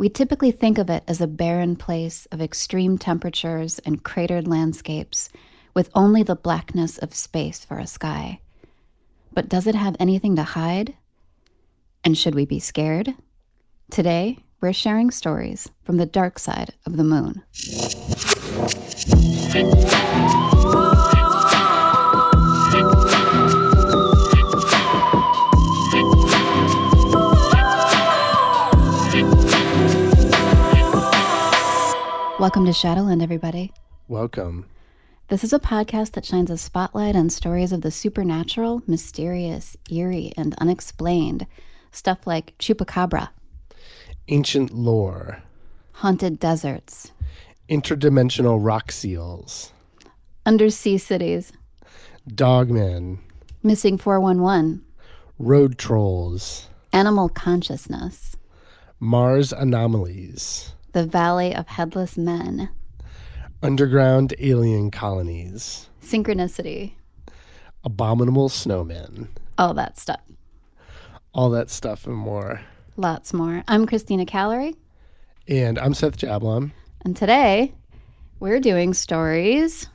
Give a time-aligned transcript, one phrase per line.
[0.00, 5.28] We typically think of it as a barren place of extreme temperatures and cratered landscapes,
[5.74, 8.40] with only the blackness of space for a sky.
[9.34, 10.94] But does it have anything to hide?
[12.02, 13.12] And should we be scared?
[13.90, 17.42] Today, we're sharing stories from the dark side of the moon.
[32.40, 33.70] Welcome to Shadowland, everybody.
[34.08, 34.64] Welcome.
[35.28, 40.32] This is a podcast that shines a spotlight on stories of the supernatural, mysterious, eerie,
[40.38, 41.46] and unexplained.
[41.92, 43.28] Stuff like chupacabra,
[44.28, 45.42] Ancient lore,
[45.92, 47.12] haunted deserts,
[47.68, 49.74] interdimensional rock seals,
[50.46, 51.52] undersea cities,
[52.26, 53.18] dogmen,
[53.62, 54.82] missing 411,
[55.38, 58.34] road trolls, animal consciousness,
[58.98, 62.68] Mars anomalies, the valley of headless men,
[63.62, 66.92] underground alien colonies, synchronicity,
[67.84, 70.20] abominable snowmen, all that stuff.
[71.34, 72.60] all that stuff and more.
[72.96, 73.62] Lots more.
[73.68, 74.74] I'm Christina Callery,
[75.48, 77.72] And I'm Seth Jablon and today
[78.40, 79.88] we're doing stories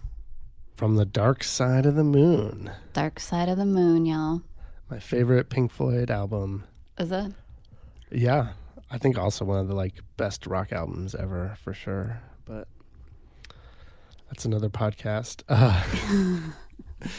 [0.76, 4.42] from the Dark Side of the Moon, Dark Side of the Moon, y'all.
[4.90, 6.64] my favorite Pink Floyd album.
[6.98, 7.32] Is it?
[8.12, 8.50] Yeah,
[8.96, 12.22] I think also one of the like best rock albums ever for sure.
[12.46, 12.70] But
[14.30, 15.44] that's another podcast.
[16.98, 17.12] Uh,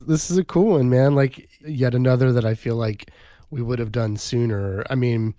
[0.00, 1.14] this is a cool one, man.
[1.14, 3.10] Like yet another that I feel like
[3.50, 4.82] we would have done sooner.
[4.90, 5.34] I mean,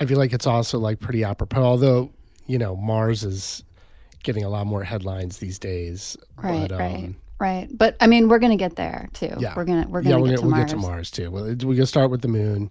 [0.00, 1.62] I feel like it's also like pretty apropos.
[1.62, 2.12] Although
[2.46, 3.62] you know Mars is
[4.22, 6.16] getting a lot more headlines these days.
[6.36, 6.94] Right, but, right.
[6.96, 7.68] um, Right.
[7.72, 9.34] But I mean, we're going to get there too.
[9.38, 9.54] Yeah.
[9.56, 10.64] We're going to we're gonna, yeah, we're gonna, get to we'll Mars.
[10.64, 11.30] get to Mars too.
[11.30, 12.70] Well, we're gonna start with the moon,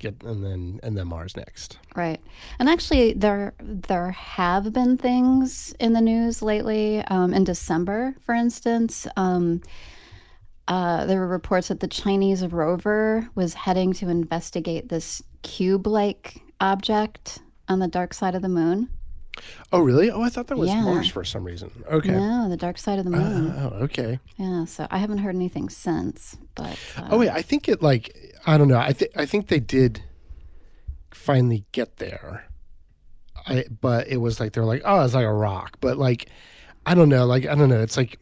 [0.00, 1.78] get and then and then Mars next.
[1.94, 2.20] Right.
[2.58, 7.02] And actually there there have been things in the news lately.
[7.04, 9.60] Um, in December, for instance, um,
[10.68, 17.40] uh, there were reports that the Chinese rover was heading to investigate this cube-like object
[17.68, 18.88] on the dark side of the moon.
[19.72, 20.10] Oh, really?
[20.10, 20.82] Oh, I thought that was Yeah.
[20.82, 21.70] Mars for some reason.
[21.90, 22.10] Okay.
[22.10, 23.54] No, the dark side of the moon.
[23.56, 24.18] Oh, okay.
[24.36, 24.64] yeah.
[24.64, 26.36] So I haven't heard anything since.
[26.54, 27.30] But uh, Oh, wait.
[27.30, 28.14] I think it like
[28.46, 28.78] I don't know.
[28.78, 30.02] I think I think they did
[31.10, 32.46] finally get there.
[33.46, 36.28] I but it was like they're like, oh, it's like a rock, but like
[36.86, 37.26] I don't know.
[37.26, 37.80] Like I don't know.
[37.80, 38.18] It's like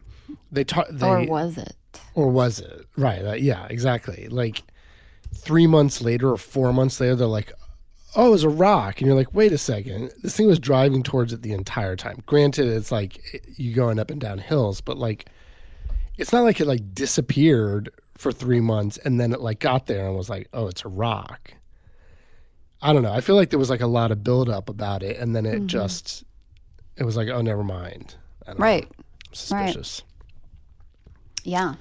[0.50, 1.74] they taught they or was it?
[2.14, 3.24] or was it right?
[3.24, 4.28] Uh, yeah, exactly.
[4.28, 4.62] Like
[5.34, 7.52] three months later or four months later, they're like,
[8.16, 11.02] "Oh, it was a rock," and you're like, "Wait a second, this thing was driving
[11.02, 14.98] towards it the entire time." Granted, it's like you going up and down hills, but
[14.98, 15.26] like,
[16.16, 20.06] it's not like it like disappeared for three months and then it like got there
[20.06, 21.54] and was like, "Oh, it's a rock."
[22.82, 23.12] I don't know.
[23.12, 25.66] I feel like there was like a lot of buildup about it, and then it
[25.66, 26.24] just
[26.96, 28.64] it was like, "Oh, never mind." I don't know.
[28.64, 28.88] Right.
[29.32, 30.02] Suspicious.
[31.44, 31.74] Yeah.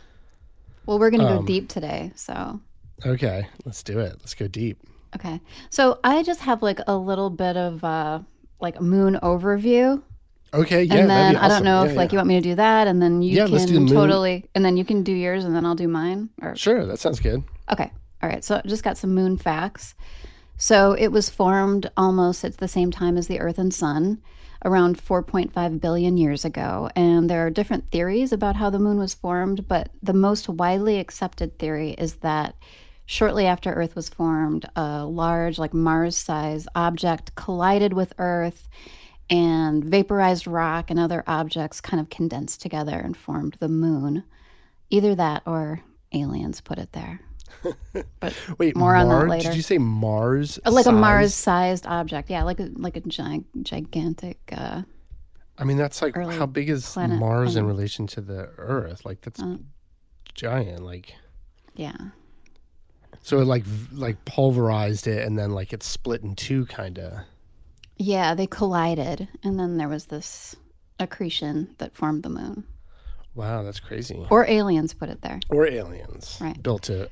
[0.86, 2.12] Well, we're going to go Um, deep today.
[2.16, 2.62] So.
[3.06, 4.14] Okay, let's do it.
[4.20, 4.80] Let's go deep.
[5.16, 5.40] Okay.
[5.70, 8.20] So I just have like a little bit of uh
[8.60, 10.02] like a moon overview.
[10.54, 10.96] Okay, yeah.
[10.96, 12.88] and then be I don't know Yeah, if like you want me to do that
[12.88, 15.44] and then you Yeah, let's do the can totally and then you can do yours
[15.46, 16.30] and then I'll do mine.
[16.42, 17.44] Or Sure, that sounds good.
[17.72, 17.92] okay.
[18.24, 18.44] All right.
[18.44, 19.94] So I just got some moon facts.
[20.58, 24.24] So it was formed almost at the same time as the Earth and Sun,
[24.66, 26.90] around 4.5 billion years ago.
[26.96, 31.00] And there are different theories about how the moon was formed, but the most widely
[31.00, 32.56] accepted theory is that
[33.06, 38.68] shortly after Earth was formed, a large, like Mars sized object collided with Earth,
[39.30, 44.24] and vaporized rock and other objects kind of condensed together and formed the moon.
[44.90, 45.82] Either that or
[46.14, 47.22] aliens put it there.
[48.20, 49.50] But wait, More on that later.
[49.50, 50.60] Did you say Mars?
[50.66, 50.92] Uh, like a?
[50.92, 54.38] Mars-sized object, yeah, like a like a gi- gigantic.
[54.52, 54.84] Uh,
[55.58, 59.06] I mean, that's like how big is planet Mars in relation to the Earth?
[59.06, 59.58] Like that's Uh.
[60.36, 60.84] giant.
[60.84, 61.16] Like
[61.76, 61.96] yeah,
[63.22, 67.24] so, it like like pulverized it, and then like it split in two, kind of.
[67.98, 70.56] Yeah, they collided, and then there was this
[71.00, 72.64] accretion that formed the moon.
[73.36, 74.26] Wow, that's crazy.
[74.32, 75.40] Or aliens put it there.
[75.50, 76.62] Or aliens Right.
[76.62, 77.12] built it.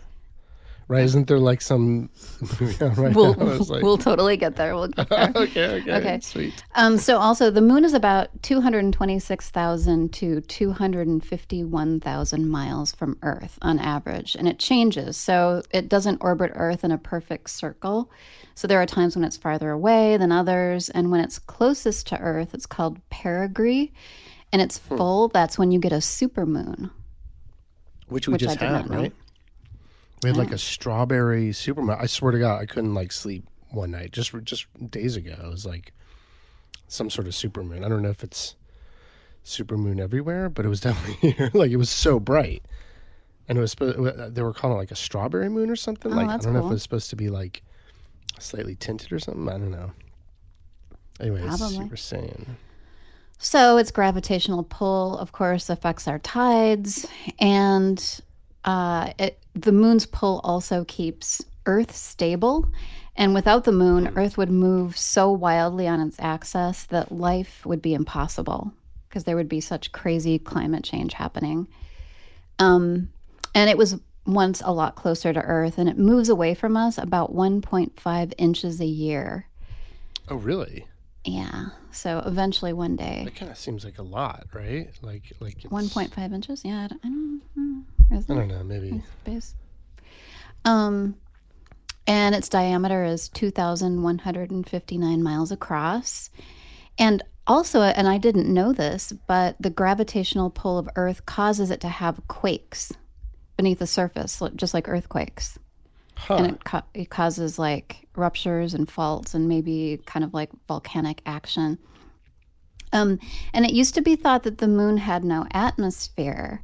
[0.88, 1.04] Right?
[1.04, 2.12] Isn't there like some
[2.80, 4.76] on right We'll like, we'll totally get there.
[4.76, 5.32] We'll get there.
[5.36, 6.20] okay, okay, Okay.
[6.20, 6.64] sweet.
[6.76, 14.36] Um, so also the moon is about 226,000 to 251,000 miles from Earth on average,
[14.36, 15.18] and it changes.
[15.18, 18.12] So it doesn't orbit Earth in a perfect circle.
[18.54, 22.20] So there are times when it's farther away than others, and when it's closest to
[22.20, 23.92] Earth, it's called perigee,
[24.54, 25.30] and it's full.
[25.30, 26.92] That's when you get a supermoon.
[28.08, 29.12] Which we Which just had, right?
[30.26, 30.54] We had like mm.
[30.54, 32.02] a strawberry supermoon.
[32.02, 35.36] I swear to God, I couldn't like sleep one night just just days ago.
[35.40, 35.94] It was like
[36.88, 37.86] some sort of supermoon.
[37.86, 38.56] I don't know if it's
[39.46, 41.52] supermoon everywhere, but it was definitely here.
[41.54, 42.64] like it was so bright,
[43.48, 43.76] and it was.
[43.80, 46.12] Uh, they were calling it like a strawberry moon or something.
[46.12, 46.72] Oh, like I that's don't know if cool.
[46.72, 47.62] it was supposed to be like
[48.40, 49.48] slightly tinted or something.
[49.48, 49.92] I don't know.
[51.20, 51.76] Anyways, Probably.
[51.76, 52.56] you were.
[53.38, 57.06] So its gravitational pull, of course, affects our tides,
[57.38, 58.22] and
[58.66, 62.70] uh, it, the moon's pull also keeps Earth stable.
[63.16, 67.82] And without the moon, Earth would move so wildly on its axis that life would
[67.82, 68.74] be impossible
[69.08, 71.70] because there would be such crazy climate change happening.
[72.60, 73.10] Um,
[73.54, 76.98] and it was once a lot closer to Earth, and it moves away from us
[76.98, 79.48] about 1.5 inches a year.
[80.28, 80.88] Oh, really?
[81.24, 81.68] Yeah.
[81.96, 84.90] So eventually, one day, That kind of seems like a lot, right?
[85.02, 86.64] Like, like One point five inches.
[86.66, 87.86] Yeah, I don't, I don't
[88.30, 88.64] I don't know.
[88.64, 89.02] Maybe.
[89.22, 89.56] space?
[90.64, 91.16] Um,
[92.08, 96.30] and its diameter is two thousand one hundred and fifty nine miles across,
[97.00, 101.80] and also, and I didn't know this, but the gravitational pull of Earth causes it
[101.82, 102.92] to have quakes
[103.58, 105.58] beneath the surface, just like earthquakes,
[106.18, 106.36] Huh.
[106.36, 111.22] and it, ca- it causes like ruptures and faults and maybe kind of like volcanic
[111.26, 111.78] action.
[112.94, 113.20] Um,
[113.54, 116.62] and it used to be thought that the moon had no atmosphere.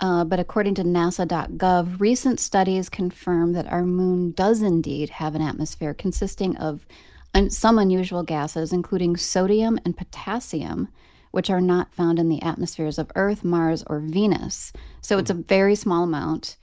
[0.00, 5.42] Uh, but according to NASA.gov, recent studies confirm that our moon does indeed have an
[5.42, 6.86] atmosphere consisting of
[7.34, 10.88] un- some unusual gases, including sodium and potassium,
[11.32, 14.72] which are not found in the atmospheres of Earth, Mars, or Venus.
[15.00, 16.56] So it's a very small amount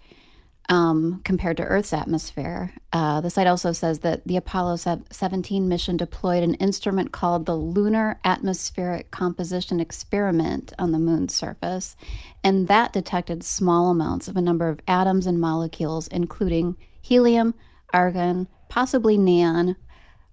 [0.70, 2.74] um, compared to Earth's atmosphere.
[2.92, 4.78] Uh, the site also says that the Apollo
[5.12, 11.96] 17 mission deployed an instrument called the Lunar Atmospheric Composition Experiment on the moon's surface,
[12.44, 17.54] and that detected small amounts of a number of atoms and molecules, including helium,
[17.94, 19.76] argon, possibly neon,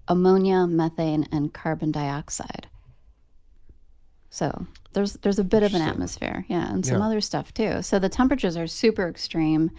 [0.09, 2.69] ammonia, methane, and carbon dioxide.
[4.31, 7.07] So there's there's a bit of an atmosphere, yeah, and some Yeah.
[7.07, 7.83] other stuff too.
[7.83, 9.71] So the temperatures are super extreme,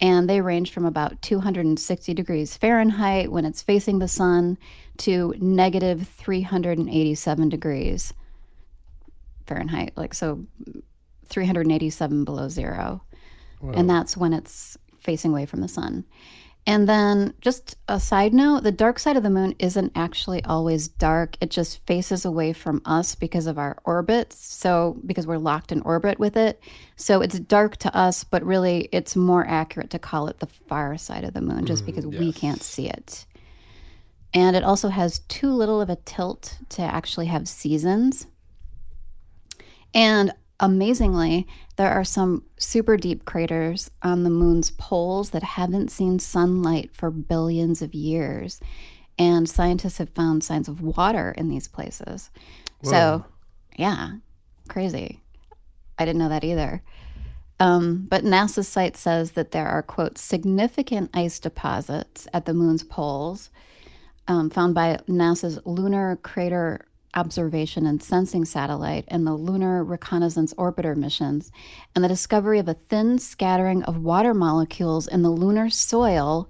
[0.00, 4.58] and they range from about 260 degrees Fahrenheit when it's facing the sun
[4.98, 8.12] to negative 387 degrees
[9.46, 10.44] Fahrenheit, like so
[11.26, 13.02] 387 below zero,
[13.74, 16.04] and that's when it's facing away from the sun.
[16.66, 20.88] And then, just a side note the dark side of the moon isn't actually always
[20.88, 21.36] dark.
[21.42, 24.36] It just faces away from us because of our orbits.
[24.36, 26.62] So, because we're locked in orbit with it.
[26.96, 30.96] So, it's dark to us, but really, it's more accurate to call it the far
[30.96, 33.26] side of the moon just mm, because we can't see it.
[34.32, 38.26] And it also has too little of a tilt to actually have seasons.
[39.94, 46.18] And amazingly, there are some super deep craters on the moon's poles that haven't seen
[46.18, 48.60] sunlight for billions of years.
[49.18, 52.30] And scientists have found signs of water in these places.
[52.82, 53.24] So,
[53.76, 54.12] yeah,
[54.68, 55.20] crazy.
[55.98, 56.82] I didn't know that either.
[57.60, 62.82] Um, but NASA's site says that there are, quote, significant ice deposits at the moon's
[62.82, 63.50] poles
[64.26, 70.96] um, found by NASA's Lunar Crater Observation and Sensing Satellite and the Lunar Reconnaissance Orbiter
[70.96, 71.50] missions,
[71.94, 76.48] and the discovery of a thin scattering of water molecules in the lunar soil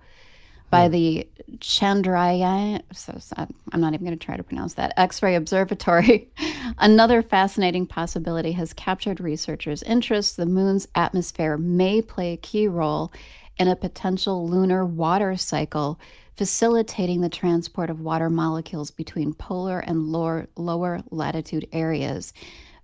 [0.70, 0.92] by hmm.
[0.92, 1.28] the
[1.58, 2.82] Chandrayaan.
[2.92, 3.50] So sad.
[3.72, 4.92] I'm not even going to try to pronounce that.
[4.96, 6.28] X-ray Observatory.
[6.78, 10.36] Another fascinating possibility has captured researchers' interest.
[10.36, 13.12] The moon's atmosphere may play a key role
[13.56, 16.00] in a potential lunar water cycle,
[16.36, 22.32] facilitating the transport of water molecules between polar and lower, lower latitude areas.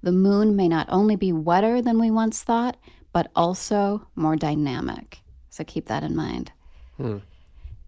[0.02, 2.76] The moon may not only be wetter than we once thought,
[3.12, 5.21] but also more dynamic.
[5.50, 6.52] So keep that in mind.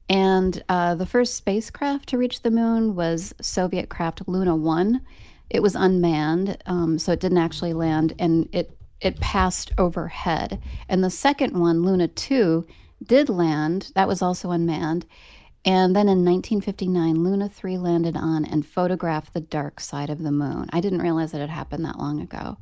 [0.09, 5.01] And uh, the first spacecraft to reach the moon was Soviet craft Luna 1.
[5.49, 10.61] It was unmanned, um, so it didn't actually land, and it, it passed overhead.
[10.89, 12.67] And the second one, Luna 2,
[13.03, 13.93] did land.
[13.95, 15.07] That was also unmanned.
[15.65, 20.33] And then in 1959, Luna 3 landed on and photographed the dark side of the
[20.33, 20.69] moon.
[20.73, 22.59] I didn't realize that it had happened that long ago.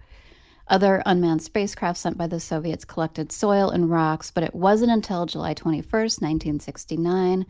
[0.69, 5.27] Other unmanned spacecraft sent by the Soviets collected soil and rocks, but it wasn't until
[5.27, 7.47] July 21st, 1969,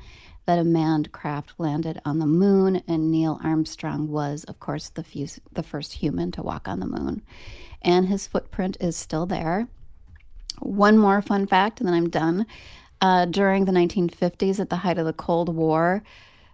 [0.46, 5.04] that a manned craft landed on the moon, and Neil Armstrong was, of course, the,
[5.04, 7.22] fus- the first human to walk on the moon.
[7.82, 9.68] And his footprint is still there.
[10.60, 12.46] One more fun fact, and then I'm done.
[13.00, 16.02] Uh, during the 1950s, at the height of the Cold War,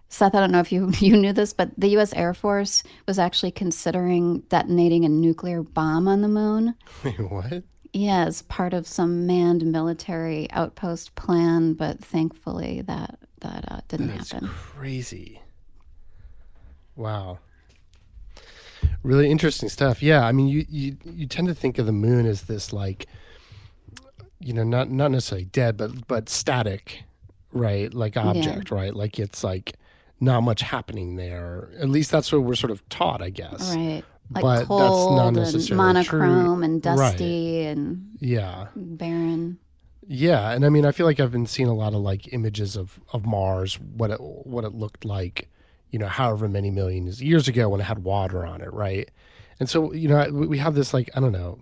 [0.09, 2.13] Seth, I don't know if you, you knew this, but the U.S.
[2.13, 6.75] Air Force was actually considering detonating a nuclear bomb on the moon.
[7.03, 7.63] Wait, what?
[7.93, 14.09] Yeah, as part of some manned military outpost plan, but thankfully that that uh, didn't
[14.09, 14.17] happen.
[14.17, 14.49] That's happen.
[14.49, 15.41] crazy.
[16.95, 17.39] Wow.
[19.03, 20.03] Really interesting stuff.
[20.03, 23.07] Yeah, I mean, you, you you tend to think of the moon as this like,
[24.39, 27.03] you know, not not necessarily dead, but but static,
[27.51, 27.93] right?
[27.93, 28.93] Like object, right?
[28.95, 29.73] Like it's like
[30.19, 31.69] not much happening there.
[31.79, 33.75] At least that's what we're sort of taught, I guess.
[33.75, 34.03] Right.
[34.33, 36.19] Like But that's cold not and necessarily true.
[36.19, 36.95] monochrome and Right.
[36.95, 38.67] dusty and Yeah.
[38.75, 39.57] barren.
[40.09, 42.75] Yeah, and I mean, I feel like I've been seeing a lot of like images
[42.77, 45.49] of of Mars, what it what it looked like,
[45.91, 49.09] you know, however many millions years ago when it had water on it, right?
[49.59, 51.57] And so, you know, we have this like I don't know,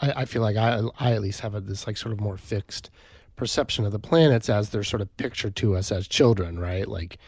[0.00, 2.36] I, I feel like I I at least have a, this like sort of more
[2.36, 2.90] fixed
[3.36, 6.86] perception of the planets as they're sort of pictured to us as children, right?
[6.86, 7.18] Like,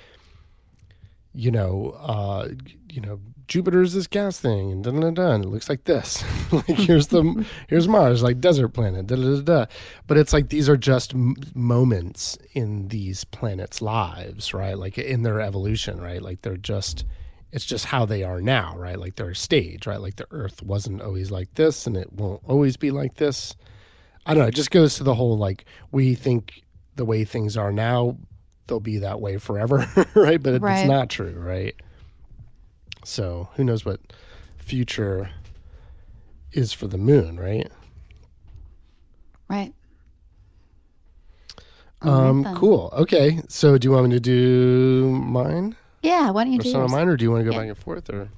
[1.34, 2.48] you know, uh,
[2.88, 6.24] you know, Jupiter's this gas thing, and da da, da, it looks like this.
[6.52, 9.66] like here's the here's Mars, like desert planet, da da da da.
[10.06, 14.76] But it's like these are just m- moments in these planets' lives, right?
[14.76, 16.20] Like in their evolution, right?
[16.22, 17.04] Like they're just
[17.56, 19.00] it's just how they are now, right?
[19.00, 19.98] Like they're a stage, right?
[19.98, 23.56] Like the Earth wasn't always like this, and it won't always be like this.
[24.26, 24.48] I don't know.
[24.48, 26.62] It just goes to the whole like we think
[26.96, 28.18] the way things are now,
[28.66, 30.42] they'll be that way forever, right?
[30.42, 30.80] But it, Right.
[30.80, 31.74] it's not true, right?
[33.04, 34.00] So who knows what
[34.58, 35.30] future
[36.52, 37.72] is for the moon, right?
[39.48, 39.72] Right.
[42.02, 42.54] Um, then.
[42.54, 42.90] cool.
[42.92, 43.40] Okay.
[43.48, 45.74] So do you want me to do mine
[46.06, 46.30] Yeah.
[46.30, 47.58] Why don't you do some of mine, or do you want to go Yeah.
[47.62, 48.08] back and forth?
[48.10, 48.28] Or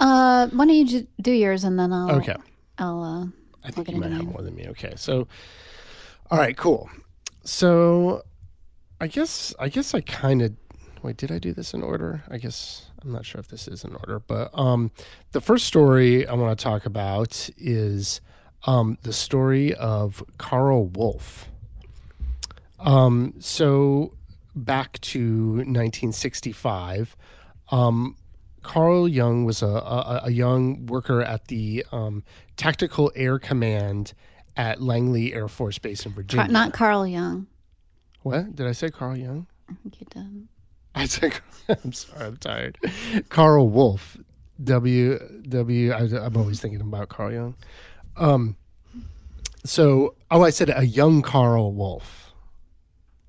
[0.00, 2.10] Uh, why don't you ju- do yours and then I'll.
[2.16, 2.36] okay.
[2.78, 3.02] I'll.
[3.02, 3.26] Uh,
[3.64, 4.66] I think you might have more than me.
[4.68, 5.26] Okay, so
[6.30, 6.88] all right, cool.
[7.44, 8.22] So
[9.00, 10.52] I guess I guess I kind of
[11.02, 11.16] wait.
[11.16, 12.22] Did I do this in order?
[12.30, 14.90] I guess I'm not sure if this is in order, but um,
[15.32, 18.20] the first story I want to talk about is
[18.66, 21.48] um, the story of Karl Wolfe.
[22.78, 24.12] Um, so
[24.56, 27.16] back to 1965.
[27.70, 28.16] Um,
[28.62, 32.24] Carl Young was a, a, a young worker at the um,
[32.56, 34.12] Tactical Air Command
[34.56, 36.48] at Langley Air Force Base in Car- Virginia.
[36.48, 37.46] not Carl Young.
[38.22, 38.90] what did I say?
[38.90, 39.46] Carl Young?
[39.68, 40.48] I think you did.
[40.94, 41.34] I said.
[41.68, 42.24] I'm sorry.
[42.26, 42.78] I'm tired.
[43.28, 44.16] Karl Wolfe.
[44.64, 45.92] W W.
[45.92, 47.54] I, I'm always thinking about Carl Young.
[48.16, 48.56] Um.
[49.64, 52.25] So, oh, I said a young Carl Wolf.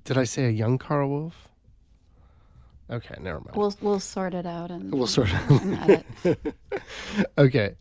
[0.08, 1.48] Did I say a young Karl Wolfe?
[2.90, 3.54] Okay, never mind.
[3.54, 5.78] We'll we'll sort it out and We'll sort and
[6.24, 6.54] edit.
[7.38, 7.74] okay.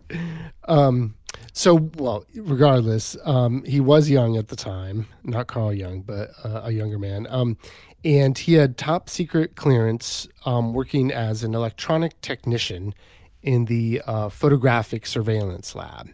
[0.67, 1.15] Um,
[1.53, 6.63] so, well, regardless, um, he was young at the time, not Carl Young, but uh,
[6.65, 7.27] a younger man.
[7.29, 7.55] Um,
[8.03, 12.93] and he had top secret clearance um, working as an electronic technician
[13.41, 16.09] in the uh, photographic surveillance lab.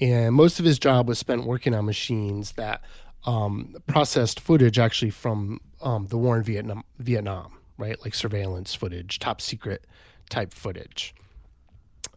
[0.00, 2.82] And most of his job was spent working on machines that
[3.24, 7.96] um, processed footage actually from um, the war in Vietnam, Vietnam, right?
[8.02, 9.86] Like surveillance footage, top secret
[10.28, 11.14] type footage.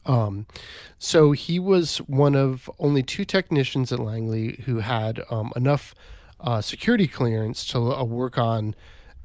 [0.06, 0.48] Um,
[0.98, 5.94] so he was one of only two technicians at Langley who had um, enough
[6.40, 8.76] uh, security clearance to uh, work on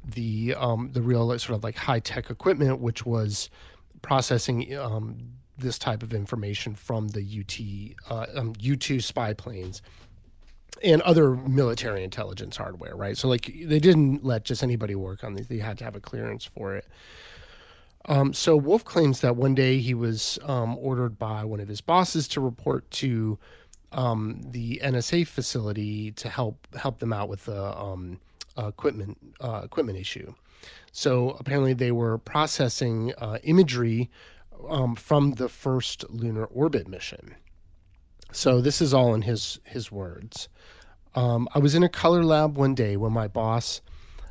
[0.05, 3.49] the um, the real sort of like high tech equipment, which was
[4.01, 5.17] processing um,
[5.57, 9.81] this type of information from the UT uh, um, U2 spy planes
[10.83, 13.17] and other military intelligence hardware, right?
[13.17, 15.99] So like they didn't let just anybody work on these; they had to have a
[15.99, 16.85] clearance for it.
[18.05, 21.81] Um, so Wolfe claims that one day he was um, ordered by one of his
[21.81, 23.37] bosses to report to
[23.91, 28.19] um, the NSA facility to help help them out with the um,
[28.57, 30.33] equipment uh, equipment issue.
[30.91, 34.09] So apparently they were processing uh, imagery
[34.69, 37.35] um, from the first lunar orbit mission.
[38.31, 40.49] So this is all in his his words.
[41.15, 43.81] Um, I was in a color lab one day when my boss,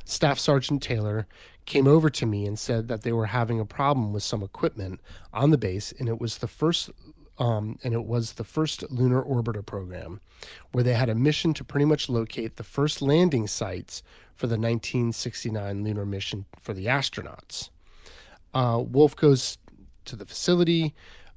[0.05, 1.27] Staff Sergeant Taylor,
[1.65, 5.01] came over to me and said that they were having a problem with some equipment
[5.33, 6.89] on the base, and it was the first.
[7.39, 10.21] Um, and it was the first lunar orbiter program,
[10.71, 14.01] where they had a mission to pretty much locate the first landing sites
[14.33, 17.69] for the 1969 lunar mission for the astronauts.
[18.55, 19.59] Uh, Wolfe goes
[20.05, 20.95] to the facility,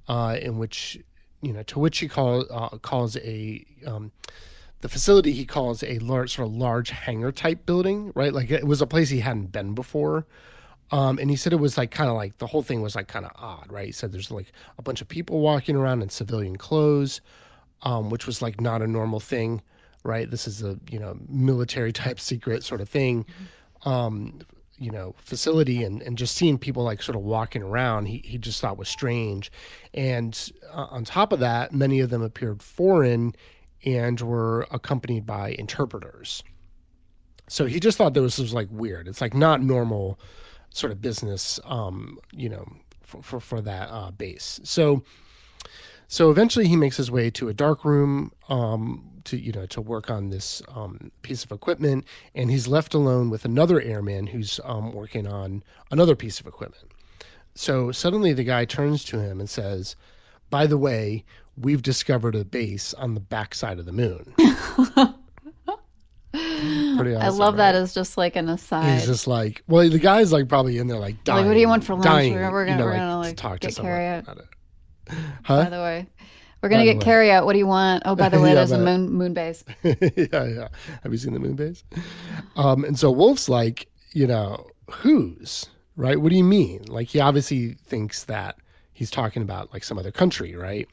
[0.08, 0.98] uh, in which
[1.42, 4.12] you know to which he call, uh, calls a um,
[4.80, 8.32] the facility he calls a large sort of large hangar type building, right?
[8.32, 10.26] Like it was a place he hadn't been before.
[10.92, 13.06] Um, and he said it was like kind of like the whole thing was like
[13.06, 13.86] kind of odd, right?
[13.86, 17.20] He said there's like a bunch of people walking around in civilian clothes,
[17.82, 19.62] um, which was like not a normal thing,
[20.02, 20.28] right?
[20.28, 23.24] This is a you know military type secret sort of thing,
[23.84, 24.40] um,
[24.80, 28.38] you know, facility, and and just seeing people like sort of walking around, he he
[28.38, 29.52] just thought was strange,
[29.94, 33.34] and uh, on top of that, many of them appeared foreign
[33.84, 36.42] and were accompanied by interpreters.
[37.46, 39.06] So he just thought this was like weird.
[39.06, 40.18] It's like not normal
[40.70, 42.66] sort of business, um, you know,
[43.02, 44.60] for for, for that uh, base.
[44.64, 45.02] So
[46.08, 49.80] so eventually he makes his way to a dark room um, to you know to
[49.80, 54.60] work on this um, piece of equipment, and he's left alone with another airman who's
[54.64, 56.92] um, working on another piece of equipment.
[57.54, 59.96] So suddenly the guy turns to him and says,
[60.50, 61.24] "By the way,
[61.56, 64.34] we've discovered a base on the backside of the moon."
[66.32, 67.72] Pretty awesome, I love right?
[67.72, 68.98] that as just like an aside.
[68.98, 71.38] He's just like, well, the guy's like probably in there like dying.
[71.38, 72.04] Like, what do you want for lunch?
[72.04, 74.22] Dying, we're, gonna, you know, we're like, gonna like, talk to get someone carry out.
[74.24, 74.44] about it.
[75.42, 75.64] Huh?
[75.64, 76.06] By the way,
[76.62, 77.46] we're gonna get carry out.
[77.46, 78.02] What do you want?
[78.06, 79.64] Oh, by the way, Yeah, there's a moon moon base.
[79.82, 79.94] yeah,
[80.44, 80.68] yeah.
[81.02, 81.84] Have you seen the moon base?
[82.56, 85.66] Um, and so Wolfe's like, you know, whose?
[85.96, 86.20] Right?
[86.20, 86.84] What do you mean?
[86.86, 88.56] Like he obviously thinks that
[88.92, 90.88] he's talking about like some other country, right?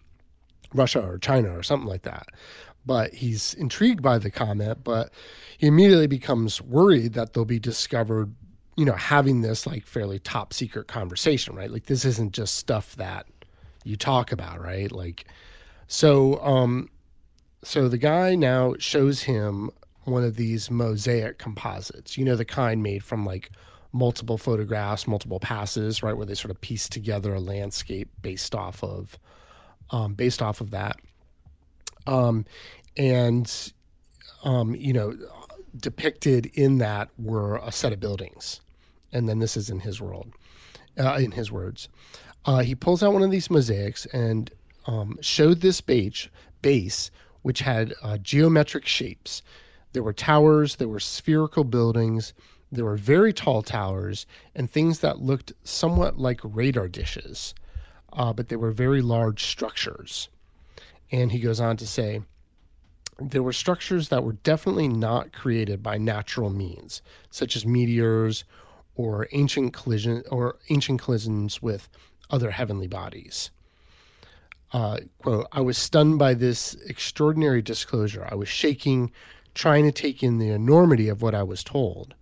[0.73, 2.27] Russia or China or something like that.
[2.85, 5.11] But he's intrigued by the comment, but
[5.57, 8.33] he immediately becomes worried that they'll be discovered,
[8.77, 11.69] you know, having this like fairly top secret conversation, right?
[11.69, 13.27] Like this isn't just stuff that
[13.83, 14.91] you talk about, right?
[14.91, 15.25] Like
[15.87, 16.89] so um
[17.63, 19.71] so the guy now shows him
[20.07, 23.51] one of these mosaic composites, you know, the kind made from like
[23.91, 28.83] multiple photographs, multiple passes, right, where they sort of piece together a landscape based off
[28.83, 29.17] of,
[29.89, 30.97] um, based off of that,
[32.05, 32.45] um,
[32.95, 33.73] and,
[34.43, 35.13] um, you know,
[35.75, 38.61] depicted in that were a set of buildings,
[39.11, 40.31] and then this is in his world,
[40.97, 41.89] uh, in his words.
[42.45, 44.51] Uh, he pulls out one of these mosaics and
[44.87, 46.27] um, showed this base,
[46.61, 47.11] base
[47.43, 49.43] which had uh, geometric shapes.
[49.93, 52.33] There were towers, there were spherical buildings,
[52.71, 54.25] there were very tall towers,
[54.55, 57.53] and things that looked somewhat like radar dishes,
[58.13, 60.29] uh, but they were very large structures.
[61.11, 62.21] And he goes on to say,
[63.19, 68.43] there were structures that were definitely not created by natural means, such as meteors
[68.95, 71.89] or ancient collision or ancient collisions with
[72.29, 73.51] other heavenly bodies.
[74.73, 78.27] Uh, quote, I was stunned by this extraordinary disclosure.
[78.29, 79.11] I was shaking,
[79.55, 82.13] trying to take in the enormity of what I was told.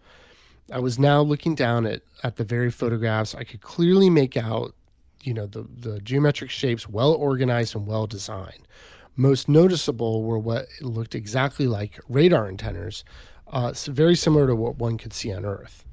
[0.72, 3.36] I was now looking down at, at the very photographs.
[3.36, 4.76] I could clearly make out,
[5.24, 8.68] you know, the, the geometric shapes well organized and well designed.
[9.16, 13.04] Most noticeable were what looked exactly like radar antennas,
[13.52, 15.86] uh, s- very similar to what one could see on Earth.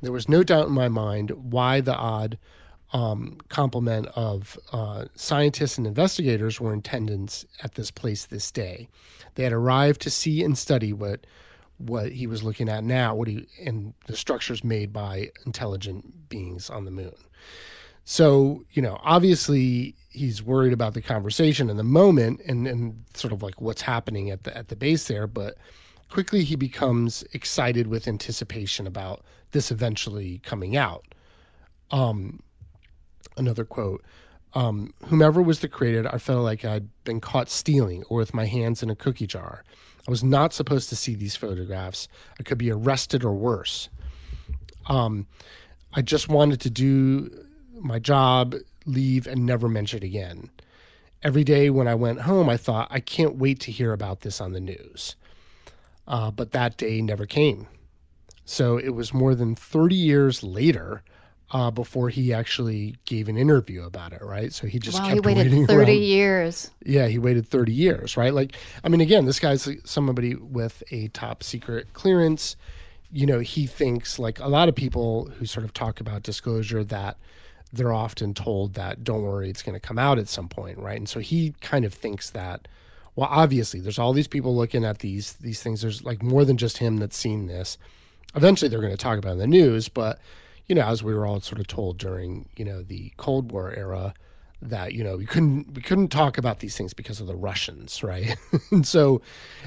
[0.00, 2.38] There was no doubt in my mind why the odd
[2.92, 8.88] um, complement of uh, scientists and investigators were in attendance at this place this day.
[9.34, 11.26] They had arrived to see and study what
[11.78, 16.68] what he was looking at now, what he and the structures made by intelligent beings
[16.70, 17.14] on the moon.
[18.04, 23.32] So, you know, obviously he's worried about the conversation in the moment and, and sort
[23.32, 25.56] of like what's happening at the at the base there, but
[26.08, 31.04] quickly he becomes excited with anticipation about this eventually coming out.
[31.90, 32.40] Um,
[33.36, 34.04] another quote
[34.54, 38.46] um, whomever was the creator i felt like i'd been caught stealing or with my
[38.46, 39.64] hands in a cookie jar.
[40.06, 42.08] I was not supposed to see these photographs.
[42.38, 43.88] I could be arrested or worse.
[44.86, 45.26] Um,
[45.94, 47.30] i just wanted to do
[47.80, 48.54] my job
[48.84, 50.50] leave and never mention it again.
[51.22, 54.40] Every day when i went home i thought i can't wait to hear about this
[54.40, 55.16] on the news.
[56.06, 57.66] Uh, but that day never came.
[58.46, 61.02] So it was more than 30 years later
[61.50, 64.52] uh, before he actually gave an interview about it, right?
[64.52, 66.02] So he just wow, kept he waited waiting 30 around.
[66.02, 66.70] years.
[66.84, 68.34] Yeah, he waited 30 years, right?
[68.34, 72.56] Like, I mean, again, this guy's somebody with a top secret clearance.
[73.10, 76.84] You know, he thinks, like a lot of people who sort of talk about disclosure,
[76.84, 77.16] that
[77.72, 80.96] they're often told that, don't worry, it's going to come out at some point, right?
[80.98, 82.68] And so he kind of thinks that,
[83.16, 85.80] well, obviously, there's all these people looking at these these things.
[85.80, 87.78] There's like more than just him that's seen this.
[88.34, 90.18] Eventually, they're going to talk about it in the news, but
[90.68, 93.72] you know, as we were all sort of told during, you know, the Cold War
[93.72, 94.14] era,
[94.60, 98.02] that you know we couldn't we couldn't talk about these things because of the Russians,
[98.02, 98.36] right?
[98.70, 99.22] and so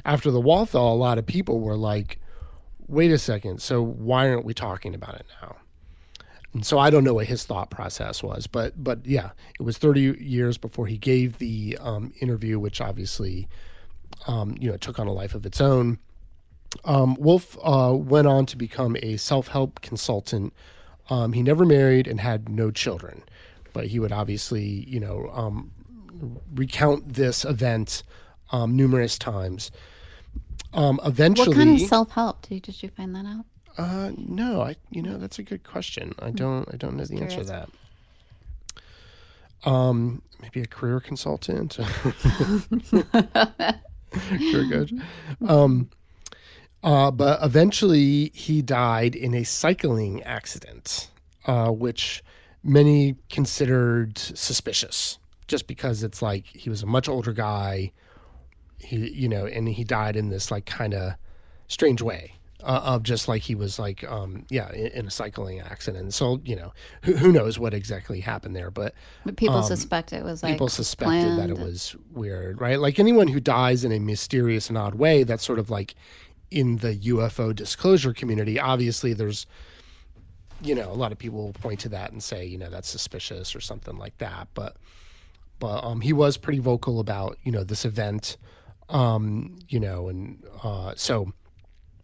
[0.06, 2.20] after the wall fell, a lot of people were like,
[2.88, 5.56] "Wait a second, so why aren't we talking about it now?"
[6.54, 9.78] And so I don't know what his thought process was, but but yeah, it was
[9.78, 13.48] 30 years before he gave the um, interview, which obviously,
[14.28, 16.00] um, you know, took on a life of its own.
[16.86, 20.54] Um, Wolfe uh, went on to become a self-help consultant
[21.12, 23.22] um, he never married and had no children,
[23.74, 25.70] but he would obviously, you know, um,
[26.56, 28.02] recount this event
[28.54, 29.72] um, numerous times.
[30.74, 33.46] Um, eventually, What kind of self help did you, did you find that out?
[33.78, 36.14] uh, no, I, you know, that's a good question.
[36.20, 37.70] I don't, I don't know the answer to that.
[39.70, 41.78] Um, maybe a career consultant,
[44.12, 44.94] career coach.
[45.46, 45.90] Um,
[46.84, 51.10] Uh, but eventually, he died in a cycling accident,
[51.46, 52.24] uh, which
[52.64, 57.92] many considered suspicious, just because it's like he was a much older guy.
[58.80, 61.14] He, you know, and he died in this like kind of
[61.68, 65.60] strange way uh, of just like he was like, um, yeah, in, in, a cycling
[65.60, 66.14] accident.
[66.14, 68.72] So you know, who, who knows what exactly happened there?
[68.72, 68.94] But,
[69.26, 72.80] but people um, suspect it was like people suspected that it was weird, right?
[72.80, 75.96] Like anyone who dies in a mysterious and odd way, that's sort of like
[76.52, 78.60] in the UFO disclosure community.
[78.60, 79.48] Obviously, there's
[80.62, 82.90] you know a lot of people will point to that and say you know that's
[82.90, 84.78] suspicious or something like that, but
[85.60, 88.38] but um, he was pretty vocal about you know this event,
[88.90, 91.34] um, you know, and uh, so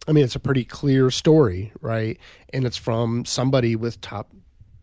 [0.08, 2.18] I mean, it's a pretty clear story, right?
[2.54, 4.32] And it's from somebody with top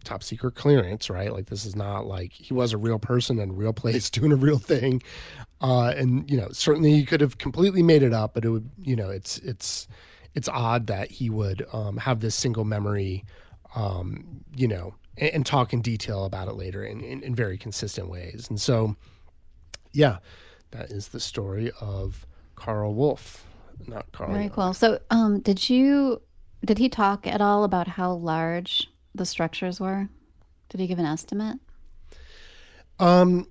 [0.05, 1.33] top secret clearance, right?
[1.33, 4.31] Like this is not like he was a real person in a real place doing
[4.31, 5.01] a real thing.
[5.61, 8.69] Uh, and you know, certainly he could have completely made it up, but it would,
[8.81, 9.87] you know, it's it's
[10.35, 13.23] it's odd that he would um, have this single memory,
[13.75, 17.57] um, you know, and, and, talk in detail about it later in, in, in very
[17.57, 18.47] consistent ways.
[18.49, 18.97] And so,
[19.93, 20.17] yeah,
[20.71, 23.47] that is the story of Karl Wolfe,
[23.87, 24.33] not Carl.
[24.33, 24.73] Very cool.
[24.73, 26.21] So, um, did you
[26.65, 30.09] did he talk at all about how large the structures were?
[30.69, 31.59] Did he give an estimate?
[32.99, 33.47] Um,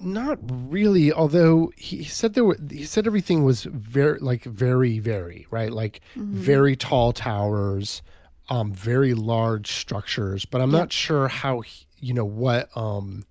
[0.00, 1.12] not really.
[1.12, 6.00] Although he said there were, he said everything was very like very very right, like
[6.16, 6.34] mm-hmm.
[6.34, 8.02] very tall towers,
[8.48, 10.44] um, very large structures.
[10.44, 10.78] But I'm yep.
[10.78, 13.24] not sure how he, you know what um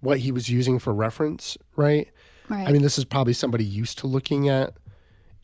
[0.00, 2.08] what he was using for reference, right?
[2.48, 2.66] Right.
[2.66, 4.74] I mean, this is probably somebody used to looking at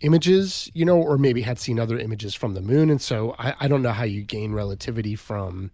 [0.01, 2.91] images, you know, or maybe had seen other images from the moon.
[2.91, 5.71] And so I, I don't know how you gain relativity from,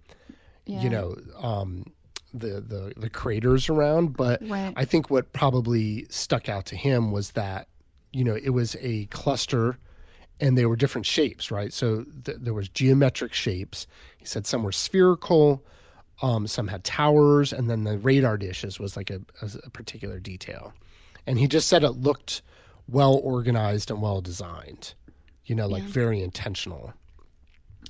[0.67, 0.83] yeah.
[0.83, 1.85] you know, um,
[2.33, 4.17] the, the, the craters around.
[4.17, 4.73] But right.
[4.77, 7.69] I think what probably stuck out to him was that,
[8.13, 9.79] you know, it was a cluster
[10.41, 11.73] and they were different shapes, right?
[11.73, 13.87] So th- there was geometric shapes.
[14.17, 15.65] He said some were spherical,
[16.23, 20.19] um, some had towers, and then the radar dishes was like a, a, a particular
[20.19, 20.73] detail.
[21.27, 22.43] And he just said it looked
[22.91, 24.95] well organized and well designed,
[25.45, 25.89] you know, like yeah.
[25.91, 26.93] very intentional.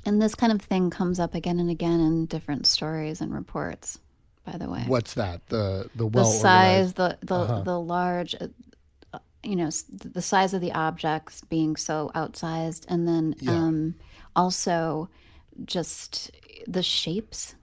[0.05, 3.99] And this kind of thing comes up again and again in different stories and reports.
[4.45, 5.47] By the way, what's that?
[5.49, 7.63] The the well the size, the the uh-huh.
[7.63, 13.35] the large, uh, you know, the size of the objects being so outsized, and then
[13.39, 13.53] yeah.
[13.53, 13.95] um,
[14.35, 15.11] also
[15.67, 16.31] just
[16.67, 17.55] the shapes,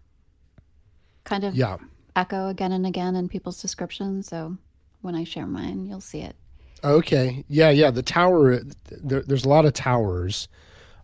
[1.23, 1.77] kind of yeah.
[2.15, 4.27] echo again and again in people's descriptions.
[4.27, 4.57] So
[5.01, 6.35] when I share mine, you'll see it.
[6.83, 7.43] Okay.
[7.47, 7.91] Yeah, yeah.
[7.91, 8.59] The tower.
[8.89, 10.47] There, there's a lot of towers.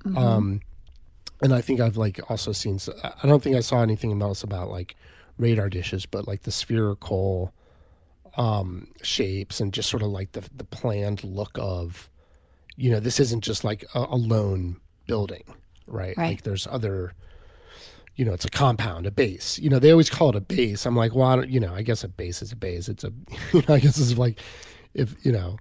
[0.06, 0.18] Mm-hmm.
[0.18, 0.62] Um,
[1.42, 2.80] and I think I've like also seen.
[3.04, 4.96] I don't think I saw anything else about like
[5.38, 7.54] radar dishes, but like the spherical
[8.38, 12.10] um, shapes and just sort of like the the planned look of,
[12.76, 15.44] you know, this isn't just like a, a lone building,
[15.88, 16.18] right?
[16.18, 16.30] right?
[16.30, 17.14] Like there's other.
[18.16, 19.58] You know, it's a compound, a base.
[19.58, 20.86] You know, they always call it a base.
[20.86, 22.88] I'm like, well, you know, I guess a base is a base.
[22.88, 23.12] It's a,
[23.54, 24.40] you know, I guess it's like
[24.94, 25.58] if you know,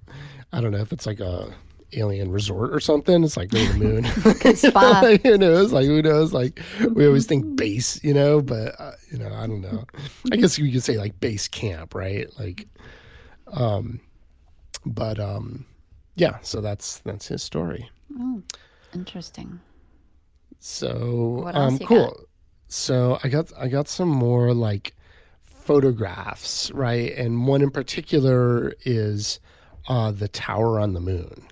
[0.53, 1.53] I don't know if it's like a
[1.95, 3.23] alien resort or something.
[3.25, 4.05] It's like go to the moon.
[5.23, 5.73] who knows?
[5.73, 6.33] Like who knows?
[6.33, 6.61] Like
[6.95, 9.85] we always think base, you know, but uh, you know, I don't know.
[10.33, 12.29] I guess you could say like base camp, right?
[12.39, 12.69] Like,
[13.53, 14.01] um,
[14.85, 15.67] but um,
[16.15, 16.39] yeah.
[16.43, 17.89] So that's that's his story.
[18.19, 18.43] Oh,
[18.95, 19.61] interesting.
[20.59, 22.07] So um, cool.
[22.07, 22.17] Got?
[22.69, 24.95] So I got I got some more like
[25.63, 27.13] photographs, right?
[27.13, 29.41] And one in particular is
[29.89, 31.47] uh, the tower on the moon,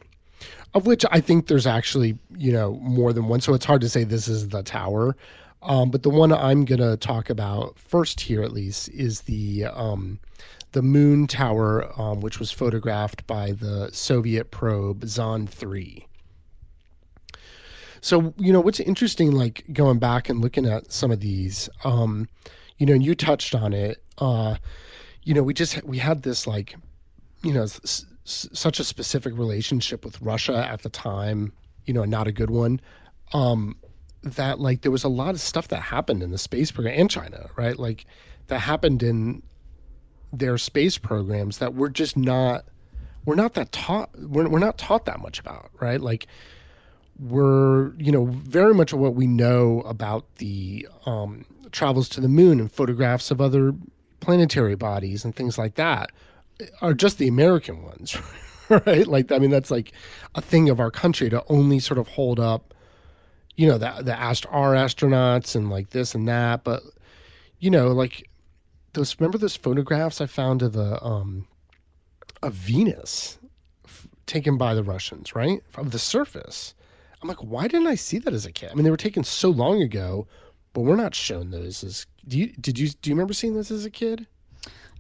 [0.75, 3.40] of which I think there's actually, you know, more than one.
[3.40, 5.16] So it's hard to say this is the tower.
[5.62, 9.66] Um, but the one I'm going to talk about first here, at least, is the
[9.66, 10.18] um,
[10.73, 16.07] the moon tower, um, which was photographed by the Soviet probe Zond 3.
[18.01, 22.29] So, you know, what's interesting, like going back and looking at some of these, um,
[22.80, 24.02] you know, and you touched on it.
[24.18, 24.56] Uh,
[25.22, 26.74] you know, we just we had this like,
[27.42, 31.52] you know, s- s- such a specific relationship with Russia at the time.
[31.84, 32.80] You know, not a good one.
[33.34, 33.76] Um,
[34.22, 37.10] that like there was a lot of stuff that happened in the space program and
[37.10, 37.78] China, right?
[37.78, 38.06] Like
[38.46, 39.42] that happened in
[40.32, 42.64] their space programs that we're just not
[43.26, 46.28] we're not that taught we're, we're not taught that much about right like
[47.18, 52.28] we're you know very much of what we know about the um, travels to the
[52.28, 53.74] moon and photographs of other
[54.20, 56.11] planetary bodies and things like that
[56.83, 58.16] are just the American ones,
[58.68, 59.06] right?
[59.06, 59.92] Like, I mean, that's like
[60.35, 62.74] a thing of our country to only sort of hold up,
[63.56, 66.83] you know, the the ast- our astronauts and like this and that, but
[67.59, 68.28] you know, like
[68.94, 69.18] those.
[69.18, 71.46] Remember those photographs I found of the um
[72.42, 73.38] of Venus
[74.26, 75.61] taken by the Russians, right?
[75.76, 76.74] Of the surface.
[77.20, 78.70] I'm like, why didn't I see that as a kid?
[78.70, 80.26] I mean, they were taken so long ago,
[80.72, 82.06] but we're not shown those as.
[82.26, 84.26] Do you did you do you remember seeing this as a kid?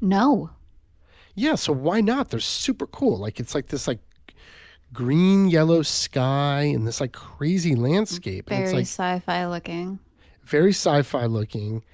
[0.00, 0.50] No.
[1.34, 2.30] Yeah, so why not?
[2.30, 3.18] They're super cool.
[3.18, 4.00] Like it's like this like
[4.92, 8.48] green yellow sky and this like crazy landscape.
[8.48, 8.82] Very and it's like
[9.22, 10.00] sci-fi looking.
[10.44, 11.84] very sci-fi looking,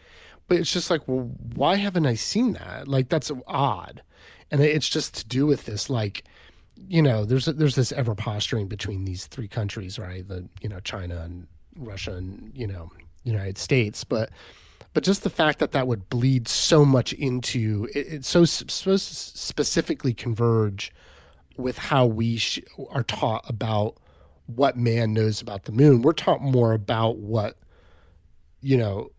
[0.49, 2.89] but it's just like, well, why haven't I seen that?
[2.89, 4.03] Like that's odd,
[4.51, 6.25] and it's just to do with this like,
[6.89, 10.27] you know, there's there's this ever posturing between these three countries, right?
[10.27, 12.91] The you know China and Russia and you know
[13.27, 14.31] United States, but
[14.93, 20.15] but just the fact that that would bleed so much into it, it's so specifically
[20.15, 20.91] converge
[21.59, 22.61] with how we sh-
[22.91, 23.97] are taught about
[24.47, 26.01] what man knows about the moon.
[26.03, 27.59] We're taught more about what
[28.63, 29.11] you know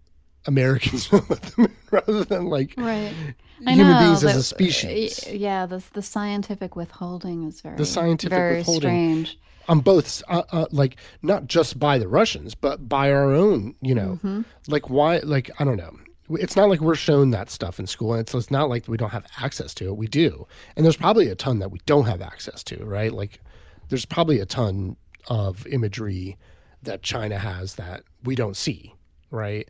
[0.46, 3.14] Americans know the moon rather than like Right.
[3.60, 5.20] Human know, beings as a species.
[5.28, 8.82] uh, Yeah, the the scientific withholding is very the scientific very withholding.
[9.26, 9.40] strange.
[9.68, 13.96] on both uh, uh, like not just by the Russians but by our own you
[13.96, 14.42] know Mm-hmm.
[14.68, 15.98] like why like I don't know
[16.30, 18.98] it's not like we're shown that stuff in school and so it's not like we
[18.98, 20.46] don't have access to it we do
[20.76, 23.42] and there's probably a ton that we don't have access to right like
[23.90, 24.98] there's probably a ton
[25.30, 26.38] of imagery
[26.84, 28.94] that China has that we don't see
[29.32, 29.70] right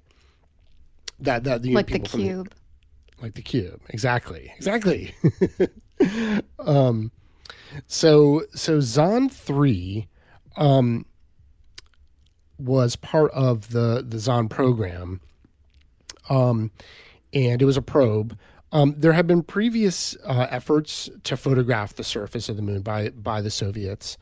[1.20, 2.54] that that you know, Like the from cube.
[3.22, 3.82] like the cube.
[3.90, 4.52] Exactly.
[4.58, 5.14] Exactly.
[6.60, 7.12] Um
[7.88, 10.08] so so Zond 3
[10.58, 11.06] um
[12.60, 15.22] was part of the the Zond program.
[16.30, 16.72] Um
[17.34, 18.38] and it was a probe.
[18.72, 23.10] Um, there have been previous uh, efforts to photograph the surface of the moon by
[23.10, 24.18] by the Soviets.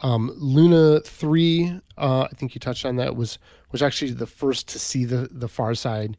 [0.00, 3.38] Um, Luna three, uh, I think you touched on that, was
[3.72, 6.16] was actually the first to see the the far side,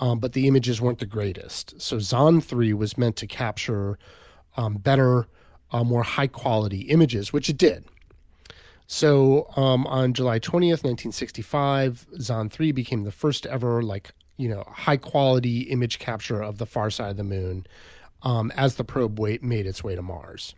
[0.00, 1.80] um, but the images weren't the greatest.
[1.80, 3.98] So Zond three was meant to capture
[4.56, 5.26] um, better,
[5.70, 7.84] uh, more high quality images, which it did.
[8.86, 14.64] So um, on July 20th, 1965, Zond 3 became the first ever like, you know,
[14.68, 17.66] high quality image capture of the far side of the moon
[18.22, 20.54] um, as the probe made its way to Mars.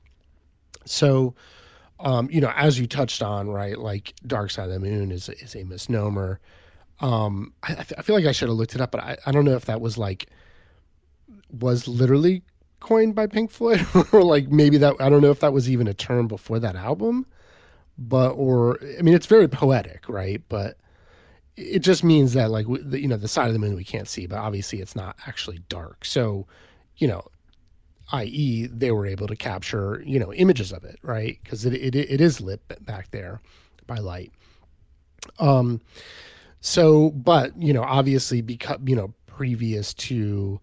[0.85, 1.35] So,
[2.01, 5.29] um, you know, as you touched on, right, like Dark Side of the Moon is,
[5.29, 6.41] is a misnomer.
[7.01, 9.45] Um, I, I feel like I should have looked it up, but I, I don't
[9.45, 10.27] know if that was like,
[11.51, 12.43] was literally
[12.81, 15.87] coined by Pink Floyd or like maybe that, I don't know if that was even
[15.89, 17.27] a term before that album
[17.99, 20.43] but or I mean it's very poetic, right?
[20.49, 20.79] But
[21.57, 23.85] it just means that like we, the, you know the side of the moon we
[23.85, 26.05] can't see, but obviously it's not actually dark.
[26.05, 26.47] So,
[26.97, 27.25] you know,
[28.13, 28.67] i.e.
[28.67, 31.39] they were able to capture you know images of it, right?
[31.43, 33.41] Because it, it it is lit back there
[33.87, 34.33] by light.
[35.39, 35.81] Um,
[36.61, 40.61] so but you know obviously because you know previous to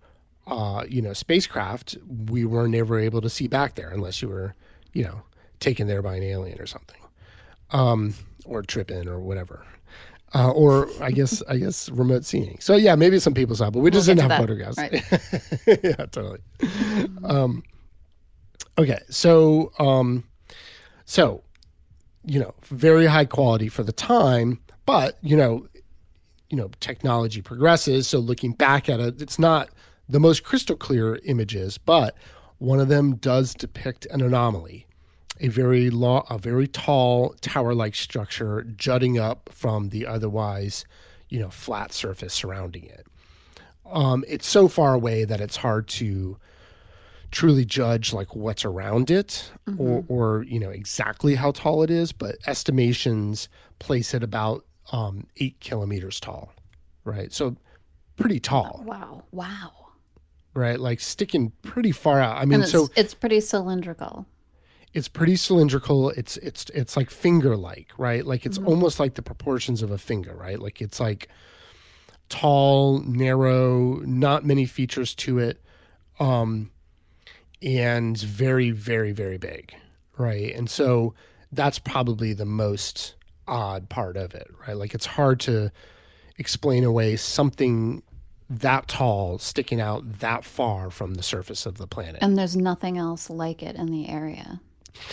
[0.48, 1.98] uh you know spacecraft
[2.30, 4.56] we were never able to see back there unless you were
[4.94, 5.22] you know
[5.60, 7.02] taken there by an alien or something
[7.72, 8.14] um,
[8.46, 9.66] or tripping or whatever.
[10.34, 12.58] Uh, or I guess I guess remote seeing.
[12.62, 14.76] So yeah, maybe some people saw, but we just We'll didn't have to photographs.
[14.78, 15.80] that.
[15.84, 16.40] yeah, totally.
[17.24, 17.64] Um,
[18.78, 20.24] okay, so um,
[21.06, 21.44] so
[22.26, 25.68] you know, very high quality for the time, but you know,
[26.50, 28.08] you know, technology progresses.
[28.08, 29.70] So looking back at it, it's not
[30.08, 32.16] the most crystal clear images, but
[32.60, 34.86] one of them does depict an anomaly
[35.42, 40.86] a very law, a very tall tower-like structure jutting up from the otherwise,
[41.30, 43.06] you know, flat surface surrounding it.
[43.92, 46.38] Um, it's so far away that it's hard to
[47.32, 52.12] truly judge like what's around it or, or you know exactly how tall it is,
[52.12, 53.48] but estimations
[53.80, 56.54] place it about um, eight kilometers tall,
[57.06, 57.32] right?
[57.34, 57.56] So
[58.18, 59.24] pretty tall, Wow.
[59.32, 59.72] Wow.
[60.54, 60.80] right?
[60.80, 62.38] Like sticking pretty far out.
[62.38, 64.26] I mean, And it's, so it's pretty cylindrical.
[64.94, 66.10] It's pretty cylindrical.
[66.12, 68.26] It's it's it's like finger like right?
[68.26, 70.60] Like it's almost like the proportions of a finger right?
[70.60, 71.30] Like it's like
[72.30, 75.62] tall narrow not many features to it
[76.22, 76.72] um
[77.62, 79.74] and very very very big
[80.18, 80.54] right?
[80.56, 81.14] And so
[81.52, 83.16] that's probably the most
[83.48, 84.76] odd part of it right?
[84.76, 85.72] Like it's hard to
[86.38, 88.04] explain away something
[88.50, 92.18] that tall sticking out that far from the surface of the planet.
[92.22, 94.60] And there's nothing else like it in the area,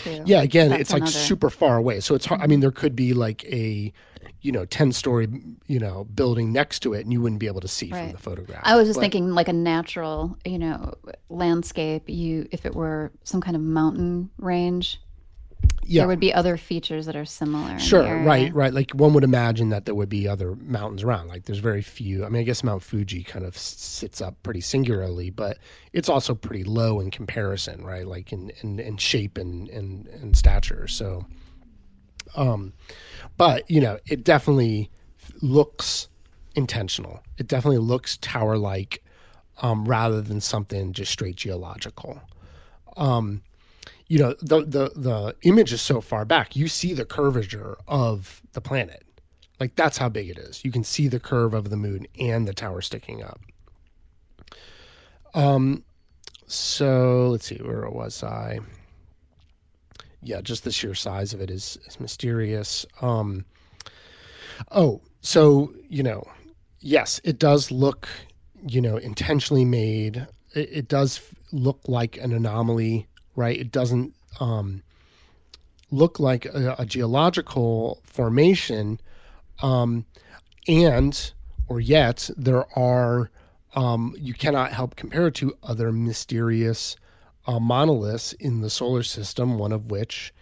[0.03, 0.23] too.
[0.25, 1.99] yeah, again, That's it's like another- super far away.
[1.99, 2.41] So it's hard.
[2.41, 3.91] I mean, there could be like a,
[4.41, 5.27] you know, 10 story,
[5.67, 8.17] you know, building next to it and you wouldn't be able to see from the
[8.17, 8.61] photograph.
[8.63, 10.93] I was just But- thinking like a natural, you know,
[11.29, 12.03] landscape.
[12.09, 14.99] You, if it were some kind of mountain range,
[15.83, 16.01] yeah.
[16.01, 17.79] there would be other features that are similar.
[17.79, 18.73] Sure, right, right.
[18.73, 21.27] Like one would imagine that there would be other mountains around.
[21.27, 22.25] Like there's very few.
[22.25, 25.57] I mean, I guess Mount Fuji kind of sits up pretty singularly, but
[25.93, 28.05] it's also pretty low in comparison, right?
[28.05, 30.87] Like in in, in shape and, and and stature.
[30.87, 31.25] So,
[32.35, 32.73] um,
[33.37, 34.91] but you know, it definitely
[35.41, 36.07] looks
[36.55, 37.23] intentional.
[37.37, 39.03] It definitely looks tower like,
[39.61, 42.21] um, rather than something just straight geological
[44.09, 46.55] you know the the the image is so far back.
[46.55, 49.05] You see the curvature of the planet.
[49.59, 50.65] Like that's how big it is.
[50.65, 53.39] You can see the curve of the moon and the tower sticking up.
[55.33, 55.83] Um
[56.47, 58.59] so let's see where was i?
[60.23, 62.87] Yeah just the sheer size of it is is mysterious.
[63.01, 63.45] Um
[64.71, 66.23] oh so you know
[66.79, 68.09] yes it does look
[68.67, 70.25] you know intentionally made.
[70.55, 73.05] It, it does look like an anomaly
[73.39, 74.83] right it doesn't um
[75.91, 78.99] look like a, a geological formation
[79.63, 80.05] um
[80.67, 81.33] and
[81.67, 83.31] or yet there are
[83.75, 86.97] um you cannot help compare it to other mysterious
[87.47, 90.33] uh, monoliths in the solar system one of which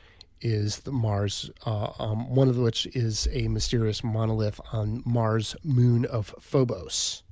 [0.42, 6.06] is the Mars, uh, um, one of which is a mysterious monolith on Mars moon
[6.06, 7.24] of Phobos.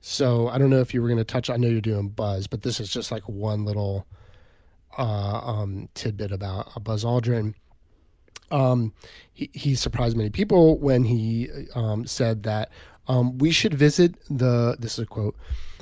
[0.00, 1.50] So I don't know if you were going to touch.
[1.50, 4.06] I know you're doing Buzz, but this is just like one little
[4.96, 7.54] uh, um, tidbit about uh, Buzz Aldrin.
[8.50, 8.94] Um,
[9.32, 12.70] he, he surprised many people when he um, said that
[13.06, 14.76] um, we should visit the.
[14.78, 15.36] This is a quote.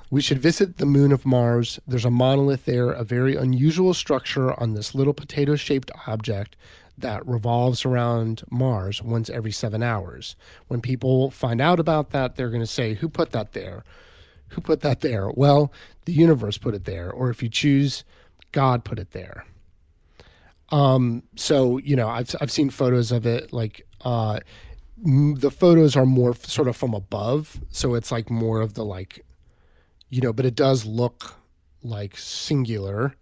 [0.09, 1.81] We should visit the moon of Mars.
[1.87, 6.55] There's a monolith there, a very unusual structure on this little potato shaped object
[6.99, 10.37] that revolves around Mars once every seven hours.
[10.69, 13.85] When people find out about that, they're going to say, Who put that there?
[14.51, 15.29] Who put that there?
[15.31, 15.73] Well,
[16.05, 17.11] the universe put it there.
[17.11, 18.05] Or if you choose,
[18.57, 19.45] God put it there.
[20.71, 24.41] Um, so, you know, I've, I've seen photos of it like, uh,
[25.05, 27.61] m- the photos are more f- sort of from above.
[27.71, 29.25] So it's like more of the like,
[30.09, 31.35] you know, but it does look
[31.83, 33.15] like singular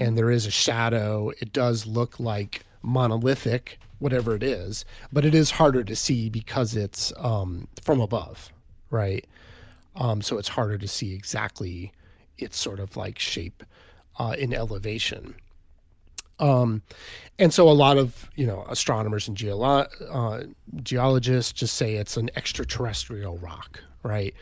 [0.00, 1.30] and there is a shadow.
[1.40, 6.74] It does look like monolithic, whatever it is, but it is harder to see because
[6.74, 8.52] it's um, from above,
[8.90, 9.24] right?
[9.94, 11.92] Um, so it's harder to see exactly
[12.36, 13.62] its sort of like shape
[14.18, 15.34] uh, in elevation.
[16.38, 16.82] Um,
[17.38, 20.44] and so a lot of you know astronomers and geolo- uh,
[20.82, 24.34] geologists just say it's an extraterrestrial rock, right?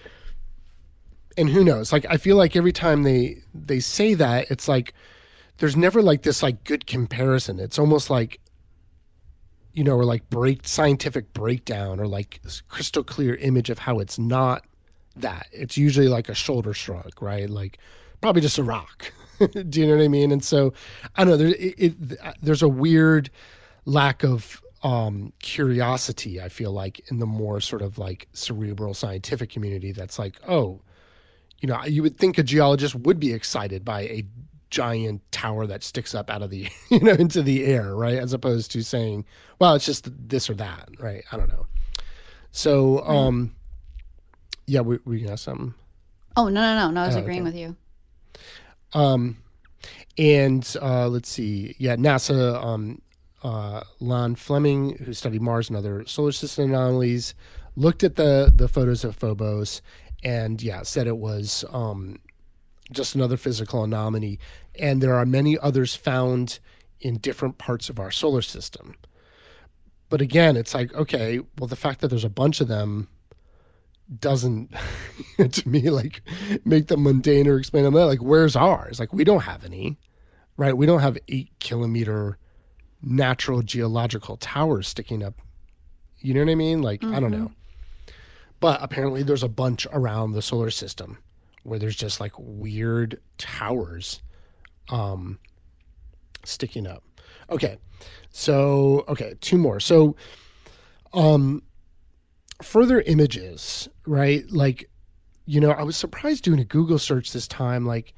[1.37, 1.93] and who knows?
[1.93, 4.93] Like i feel like every time they they say that it's like
[5.59, 7.59] there's never like this like good comparison.
[7.59, 8.41] It's almost like
[9.73, 14.19] you know or like break scientific breakdown or like crystal clear image of how it's
[14.19, 14.65] not
[15.17, 15.47] that.
[15.53, 17.49] It's usually like a shoulder shrug right?
[17.49, 17.79] Like
[18.21, 19.13] probably just a rock
[19.69, 20.73] do you know what i mean and so
[21.17, 23.31] i don't know there, it, it, there's a weird
[23.85, 29.51] lack of um curiosity i feel like in the more sort of like cerebral scientific
[29.51, 30.81] community that's like oh
[31.61, 34.25] you know, you would think a geologist would be excited by a
[34.71, 38.17] giant tower that sticks up out of the, you know, into the air, right?
[38.17, 39.27] As opposed to saying,
[39.59, 41.23] well, it's just this or that, right?
[41.31, 41.67] I don't know.
[42.51, 43.55] So, um,
[44.67, 45.75] yeah, we, we got something.
[46.35, 47.03] Oh no no no no!
[47.03, 47.51] I was Oh, agreeing okay.
[47.51, 47.77] with you.
[48.93, 49.39] Um,
[50.19, 53.01] and uh, let's see, yeah, NASA, um,
[53.43, 57.35] uh, Lan Fleming, who studied Mars and other solar system anomalies,
[57.77, 59.81] looked at the the photos of Phobos,
[60.23, 62.19] and yeah, said it was um,
[62.93, 64.39] just another physical anomaly.
[64.79, 66.59] And there are many others found
[67.01, 68.95] in different parts of our solar system.
[70.11, 73.09] But again, it's like okay, well, the fact that there's a bunch of them
[74.19, 74.75] doesn't
[75.53, 76.23] to me like
[76.65, 77.95] make them mundane or explain them.
[77.95, 78.99] That like where's ours?
[78.99, 79.99] Like we don't have any
[80.61, 80.77] right?
[80.77, 82.37] We don't have eight kilometer
[83.01, 85.41] natural geological towers sticking up.
[86.19, 86.83] You know what i mean?
[86.83, 87.51] Like i don't know.
[88.61, 91.17] But apparently there's a bunch around the solar system
[91.63, 94.21] where there's just like weird towers
[94.91, 95.39] um
[96.45, 97.03] sticking up.
[97.49, 97.79] Okay.
[98.31, 99.81] So okay two more.
[99.81, 100.15] So
[101.15, 101.63] um
[102.63, 104.45] further images, right?
[104.51, 104.91] Like,
[105.47, 107.87] you know, I was surprised doing a Google search this time.
[107.87, 108.15] Like,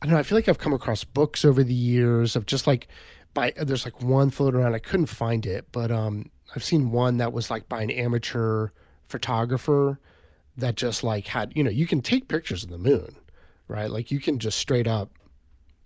[0.00, 2.66] I don't know, I feel like I've come across books over the years of just
[2.66, 2.88] like
[3.32, 4.74] by there's like one floating around.
[4.74, 8.68] I couldn't find it, but um I've seen one that was like by an amateur
[9.04, 9.98] photographer
[10.56, 13.16] that just like had, you know, you can take pictures of the moon,
[13.66, 13.90] right?
[13.90, 15.10] Like you can just straight up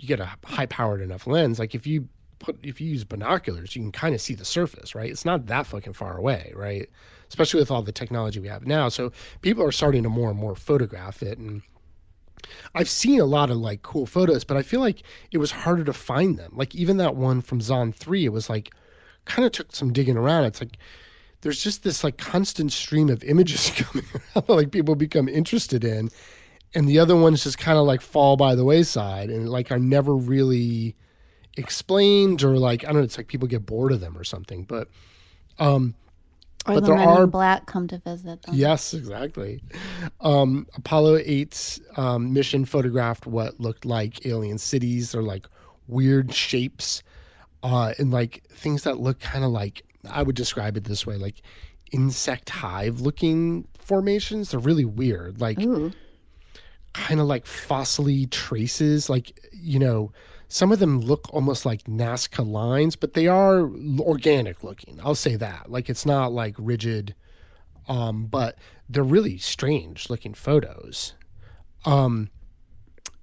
[0.00, 1.58] you get a high powered enough lens.
[1.58, 2.08] Like if you
[2.38, 5.10] put if you use binoculars, you can kind of see the surface, right?
[5.10, 6.88] It's not that fucking far away, right?
[7.28, 8.88] Especially with all the technology we have now.
[8.88, 9.12] So
[9.42, 11.62] people are starting to more and more photograph it and
[12.74, 15.84] I've seen a lot of like cool photos, but I feel like it was harder
[15.84, 16.52] to find them.
[16.54, 18.72] Like even that one from Zond 3, it was like
[19.24, 20.44] kind of took some digging around.
[20.44, 20.78] It's like
[21.40, 26.10] there's just this like constant stream of images coming around like people become interested in
[26.74, 29.78] and the other ones just kind of like fall by the wayside and like are
[29.78, 30.94] never really
[31.58, 34.64] explained or like I don't know it's like people get bored of them or something
[34.64, 34.88] but
[35.58, 35.94] um
[36.66, 38.54] Or But the there men are- in black come to visit them.
[38.54, 39.62] Yes, exactly.
[40.20, 45.12] Um, Apollo 8's um, mission photographed what looked like alien cities.
[45.12, 45.46] They're like
[45.86, 47.02] weird shapes
[47.62, 51.16] uh, and like things that look kind of like, I would describe it this way,
[51.16, 51.40] like
[51.92, 54.50] insect hive looking formations.
[54.50, 55.40] They're really weird.
[55.40, 55.58] Like,
[56.92, 59.08] kind of like fossily traces.
[59.08, 60.12] Like, you know,
[60.48, 63.70] some of them look almost like Nazca lines, but they are
[64.00, 64.98] organic looking.
[65.02, 65.70] I'll say that.
[65.70, 67.14] Like, it's not like rigid,
[67.86, 68.56] um, but
[68.88, 71.14] they're really strange looking photos.
[71.84, 72.30] Um,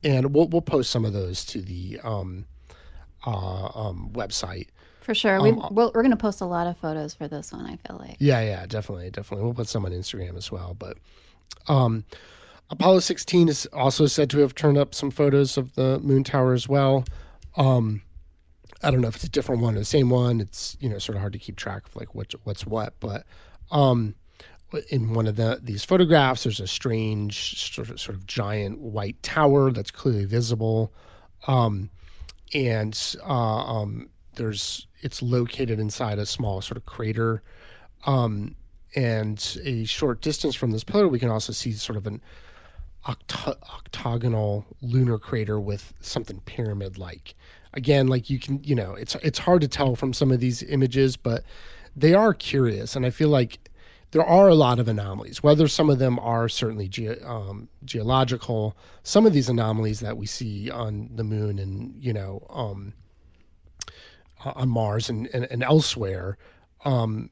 [0.04, 2.46] and we'll, we'll post some of those to the um,
[3.26, 4.68] uh, um, website.
[5.02, 5.42] For sure.
[5.42, 7.98] we we'll, we're going to post a lot of photos for this one, I feel
[7.98, 8.18] like.
[8.20, 9.46] Yeah, yeah, definitely, definitely.
[9.46, 10.76] We'll put some on Instagram as well.
[10.78, 10.98] But
[11.68, 12.06] um,
[12.70, 16.54] Apollo 16 is also said to have turned up some photos of the moon tower
[16.54, 17.06] as well.
[17.58, 18.02] Um,
[18.82, 20.42] I don't know if it's a different one or the same one.
[20.42, 22.94] It's you know sort of hard to keep track of like what what's what.
[23.00, 23.26] But
[23.72, 24.16] um,
[24.90, 29.22] in one of the these photographs, there's a strange sort of, sort of giant white
[29.22, 30.92] tower that's clearly visible.
[31.48, 31.90] Um,
[32.54, 37.44] and uh, um, there's it's located inside a small sort of crater.
[38.06, 38.56] Um,
[38.96, 42.22] and a short distance from this pillar, we can also see sort of an
[43.06, 47.36] octo- octagonal lunar crater with something pyramid-like.
[47.74, 50.64] Again, like you can, you know, it's it's hard to tell from some of these
[50.64, 51.44] images, but
[51.96, 53.60] they are curious, and I feel like
[54.12, 55.44] there are a lot of anomalies.
[55.44, 60.26] Whether some of them are certainly ge- um, geological, some of these anomalies that we
[60.26, 62.94] see on the moon and you know um,
[64.46, 66.38] on Mars and, and, and elsewhere,
[66.86, 67.30] um,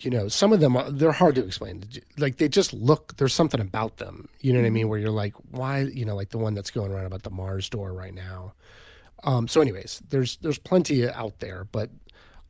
[0.00, 1.84] you know, some of them are, they're hard to explain.
[2.16, 3.16] Like they just look.
[3.16, 4.28] There's something about them.
[4.40, 4.88] You know what I mean?
[4.88, 5.80] Where you're like, why?
[5.80, 8.54] You know, like the one that's going around about the Mars door right now.
[9.24, 11.90] Um, so, anyways, there's there's plenty out there, but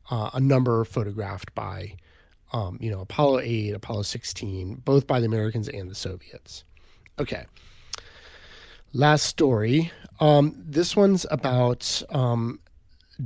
[0.09, 1.95] uh, a number photographed by,
[2.53, 6.63] um, you know, Apollo 8, Apollo 16, both by the Americans and the Soviets.
[7.19, 7.45] Okay.
[8.93, 9.91] Last story.
[10.19, 12.59] Um, this one's about um,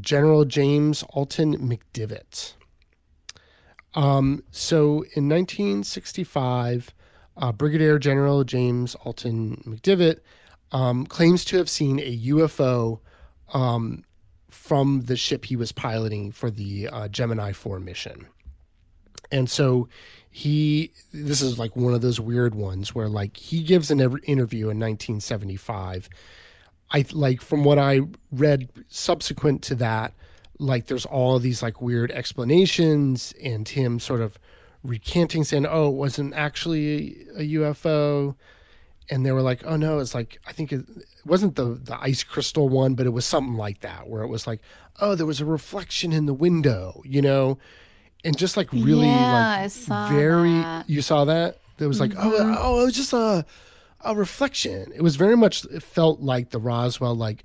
[0.02, 2.54] General James Alton McDivitt.
[3.96, 6.94] Um, so in 1965,
[7.38, 10.20] uh, Brigadier General James Alton McDivitt
[10.72, 13.00] um, claims to have seen a UFO
[13.54, 14.04] um,
[14.50, 18.28] from the ship he was piloting for the uh, Gemini 4 mission.
[19.32, 19.88] And so
[20.30, 24.66] he, this is like one of those weird ones where like he gives an interview
[24.66, 26.10] in 1975.
[26.92, 30.14] I like from what I read subsequent to that,
[30.60, 34.38] like there's all these like weird explanations and him sort of
[34.84, 38.36] recanting saying, oh, it wasn't actually a UFO.
[39.10, 42.00] And they were like, oh no, it's like, I think it, it wasn't the, the
[42.00, 44.62] ice crystal one, but it was something like that, where it was like,
[45.02, 47.58] oh, there was a reflection in the window, you know?
[48.24, 50.90] And just like really Yeah, like saw very, that.
[50.90, 51.60] you saw that?
[51.78, 52.56] There was like, oh, mm-hmm.
[52.58, 53.46] oh, it was just a,
[54.02, 54.92] a reflection.
[54.96, 57.44] It was very much, it felt like the Roswell, like,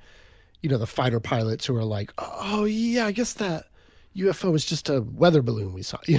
[0.63, 3.65] you know, the fighter pilots who are like, oh, yeah, I guess that
[4.17, 5.99] UFO was just a weather balloon we saw.
[6.09, 6.19] You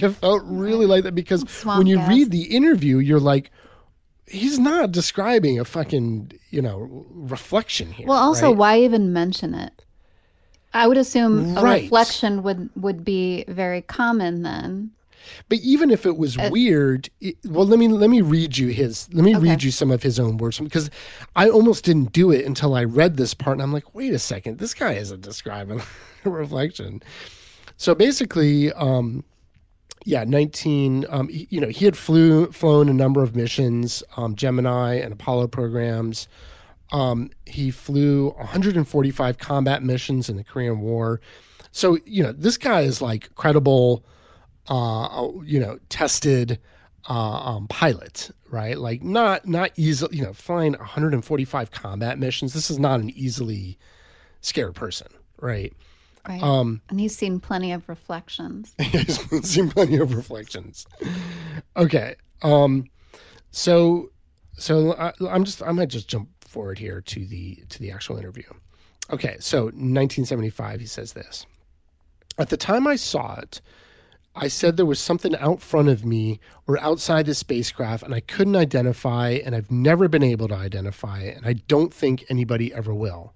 [0.00, 2.08] know, it felt really like that because Swamp when you gas.
[2.08, 3.52] read the interview, you're like,
[4.26, 8.06] he's not describing a fucking, you know, reflection here.
[8.08, 8.56] Well, also, right?
[8.56, 9.84] why even mention it?
[10.74, 11.82] I would assume a Right.
[11.84, 14.90] reflection would would be very common then.
[15.48, 19.08] But even if it was weird, it, well, let me let me read you his.
[19.12, 20.90] Let me read you some of his own words because
[21.34, 24.18] I almost didn't do it until I read this part, and I'm like, wait a
[24.18, 25.80] second, this guy isn't describing
[26.24, 27.02] a reflection.
[27.76, 29.22] So basically, um,
[30.04, 31.04] yeah, 19.
[31.08, 35.12] Um, he- you know, he had flew flown a number of missions, um, Gemini and
[35.12, 36.28] Apollo programs.
[36.92, 41.20] Um, he flew 145 combat missions in the Korean War.
[41.72, 44.04] So you know, this guy is like credible
[44.68, 46.58] uh, you know, tested
[47.08, 48.78] uh, um, pilot, right?
[48.78, 52.52] Like not not easy, you know, flying 145 combat missions.
[52.52, 53.78] This is not an easily
[54.40, 55.08] scared person,
[55.40, 55.72] right?
[56.28, 56.42] Right.
[56.42, 58.74] Um, and he's seen plenty of reflections.
[58.80, 60.84] He's seen plenty of reflections.
[61.76, 62.86] Okay, um,
[63.52, 64.10] so
[64.54, 68.16] so I, I'm just I might just jump forward here to the to the actual
[68.16, 68.48] interview.
[69.12, 71.46] Okay, so 1975, he says this.
[72.38, 73.60] At the time I saw it,
[74.38, 78.20] I said there was something out front of me or outside the spacecraft, and I
[78.20, 82.72] couldn't identify, and I've never been able to identify it, and I don't think anybody
[82.74, 83.32] ever will.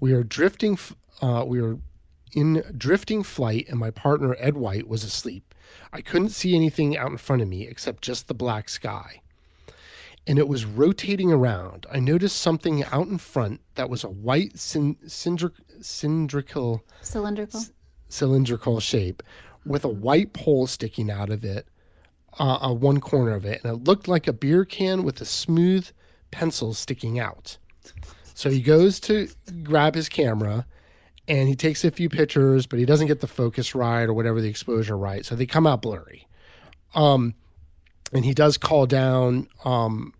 [0.00, 0.78] We are drifting.
[1.22, 1.78] Uh, we are
[2.34, 5.54] in drifting flight, and my partner Ed White was asleep.
[5.92, 9.22] I couldn't see anything out in front of me except just the black sky.
[10.26, 11.86] And it was rotating around.
[11.90, 16.82] I noticed something out in front that was a white cylindrical cylindrical
[18.08, 19.22] cylindrical shape
[19.64, 21.66] with a white pole sticking out of it,
[22.38, 25.24] uh, uh, one corner of it, and it looked like a beer can with a
[25.24, 25.88] smooth
[26.30, 27.56] pencil sticking out.
[28.34, 29.28] So he goes to
[29.62, 30.66] grab his camera
[31.28, 34.40] and he takes a few pictures, but he doesn't get the focus right or whatever
[34.40, 35.24] the exposure right.
[35.24, 36.26] So they come out blurry.
[36.94, 37.34] Um,
[38.12, 40.12] and he does call down, um,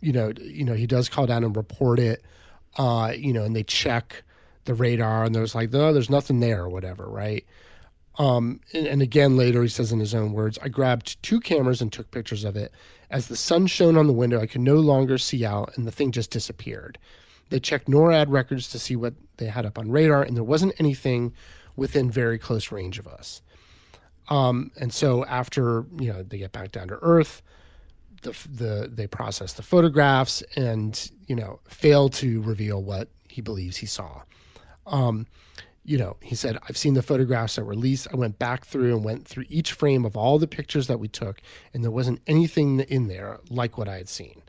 [0.00, 2.22] you know, you know, he does call down and report it,
[2.76, 4.22] uh, you know, and they check
[4.64, 7.44] the radar and there's like, no, there's nothing there or whatever, right?
[8.18, 11.80] Um, and, and, again, later he says in his own words, I grabbed two cameras
[11.80, 12.72] and took pictures of it.
[13.10, 15.92] As the sun shone on the window, I could no longer see out, and the
[15.92, 16.98] thing just disappeared.
[17.50, 20.74] They checked NORAD records to see what they had up on radar, and there wasn't
[20.78, 21.32] anything
[21.76, 23.40] within very close range of us.
[24.28, 27.40] Um, and so after you know they get back down to Earth,
[28.22, 33.76] the the they process the photographs and you know fail to reveal what he believes
[33.76, 34.22] he saw.
[34.86, 35.26] Um,
[35.88, 38.08] you know, he said, I've seen the photographs that were released.
[38.12, 41.08] I went back through and went through each frame of all the pictures that we
[41.08, 41.40] took,
[41.72, 44.42] and there wasn't anything in there like what I had seen.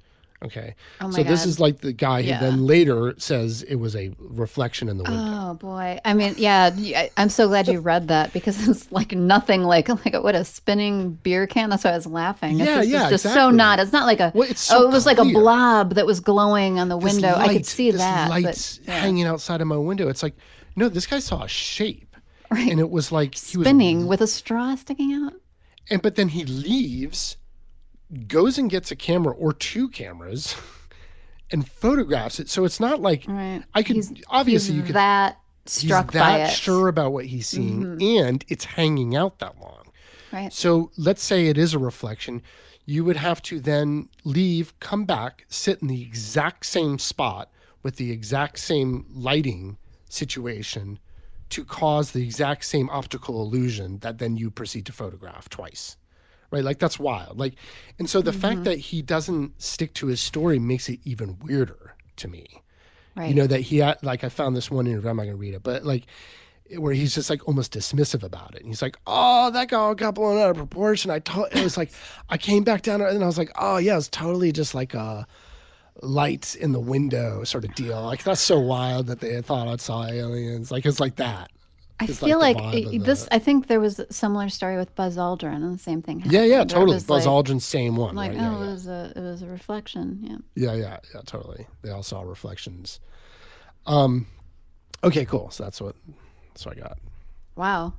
[0.43, 0.75] Okay.
[1.01, 1.27] Oh so God.
[1.27, 2.37] this is like the guy yeah.
[2.37, 5.19] who then later says it was a reflection in the window.
[5.21, 5.99] Oh boy.
[6.05, 10.13] I mean, yeah, I'm so glad you read that because it's like nothing like like
[10.21, 11.69] what a spinning beer can.
[11.69, 12.59] That's why I was laughing.
[12.59, 13.41] It's Yeah, just, yeah, it's just exactly.
[13.41, 13.79] so not.
[13.79, 16.21] It's not like a Well, it's so oh, it was like a blob that was
[16.21, 17.35] glowing on the This window.
[17.35, 18.29] I could see that.
[18.29, 18.99] Lights but, yeah.
[18.99, 20.07] hanging outside of my window.
[20.07, 20.35] It's like,
[20.75, 22.15] no, this guy saw a shape.
[22.51, 22.69] Right.
[22.71, 25.33] And it was like he was spinning with a straw sticking out.
[25.89, 27.37] And but then he leaves,
[28.27, 30.55] goes and gets a camera or two cameras,
[31.51, 32.49] and photographs it.
[32.49, 33.63] So it's not like Right.
[33.73, 36.43] I could He's- obviously he's you could that he's struck that by it.
[36.45, 36.53] Mm-hmm.
[36.55, 39.83] sure about what he's seeing, and it's hanging out that long.
[40.31, 40.51] Right.
[40.53, 42.41] So let's say it is a reflection.
[42.85, 47.51] You would have to then leave, come back, sit in the exact same spot
[47.83, 49.77] with the exact same lighting
[50.09, 50.99] situation
[51.49, 55.97] to cause the exact same optical illusion that then you proceed to photograph twice.
[56.51, 56.63] Right?
[56.63, 57.39] Like that's wild.
[57.39, 57.55] Like
[57.99, 58.39] and so the Mm-hmm.
[58.41, 62.63] fact that he doesn't stick to his story makes it even weirder to me.
[63.15, 63.29] Right.
[63.29, 65.09] You know that he had like I found this one interview.
[65.09, 66.05] I'm not gonna read it, but like
[66.77, 68.59] where he's just like almost dismissive about it.
[68.61, 71.77] And he's like, "Oh, that got got blown out of proportion." I told it was
[71.77, 71.91] like
[72.29, 75.25] I came back down and I was like, "Oh yeah, it's totally just like a
[76.01, 79.75] light in the window sort of deal." Like that's so wild that they thought I
[79.77, 80.71] saw aliens.
[80.71, 81.51] Like it's like that.
[82.01, 83.25] I It's feel like like, it- this.
[83.25, 86.19] the- I think there was a similar story with Buzz Aldrin, and the same thing.
[86.19, 86.33] Happened.
[86.33, 86.95] Yeah, yeah, totally.
[86.99, 88.39] Buzz like, Aldrin's same one, Like, right?
[88.39, 88.71] oh, Yeah, it yeah.
[88.71, 90.19] was a it was a reflection.
[90.21, 90.37] Yeah.
[90.71, 91.67] yeah, yeah, yeah, totally.
[91.81, 93.01] They all saw reflections.
[93.85, 94.27] Um,
[95.03, 95.49] okay, cool.
[95.51, 95.95] So that's what
[96.53, 96.99] that's what I got.
[97.57, 97.93] Wow.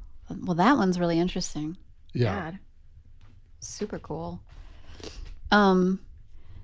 [0.45, 1.77] Well, that one's really interesting.
[2.15, 2.53] Yeah.
[2.53, 2.59] God.
[3.61, 4.41] Super cool.
[5.51, 6.01] Um,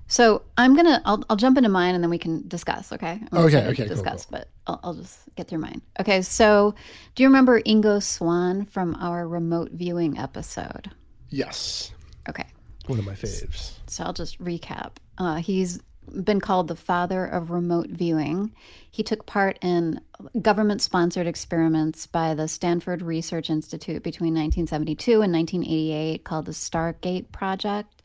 [0.07, 2.91] so I'm gonna I'll, I'll jump into mine and then we can discuss.
[2.93, 3.19] Okay.
[3.31, 5.81] I'm Okay, okay, cool, Discuss, but I'll, I'll just get through mine.
[5.99, 6.21] Okay.
[6.21, 6.73] So,
[7.15, 10.89] do you remember Ingo Swann from our remote viewing episode?
[11.29, 11.91] Yes,
[12.29, 12.45] Okay.
[12.87, 13.73] one of my faves.
[13.87, 14.91] So I'll just recap.
[15.17, 15.79] Uh, he's
[16.23, 18.53] been called the father of remote viewing.
[18.89, 19.99] He took part in
[20.41, 27.29] government sponsored experiments by the Stanford Research Institute between 1972 and 1988 called the Stargate
[27.33, 28.01] Project.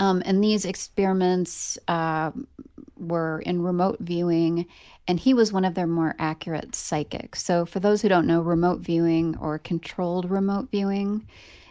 [0.00, 2.32] Um, and these experiments uh,
[2.96, 4.66] were in remote viewing,
[5.06, 7.44] and he was one of their more accurate psychics.
[7.44, 11.28] So, for those who don't know, remote viewing or controlled remote viewing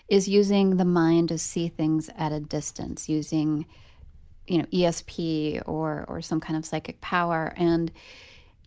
[0.07, 3.65] is using the mind to see things at a distance, using
[4.47, 7.51] you know ESP or or some kind of psychic power.
[7.57, 7.91] And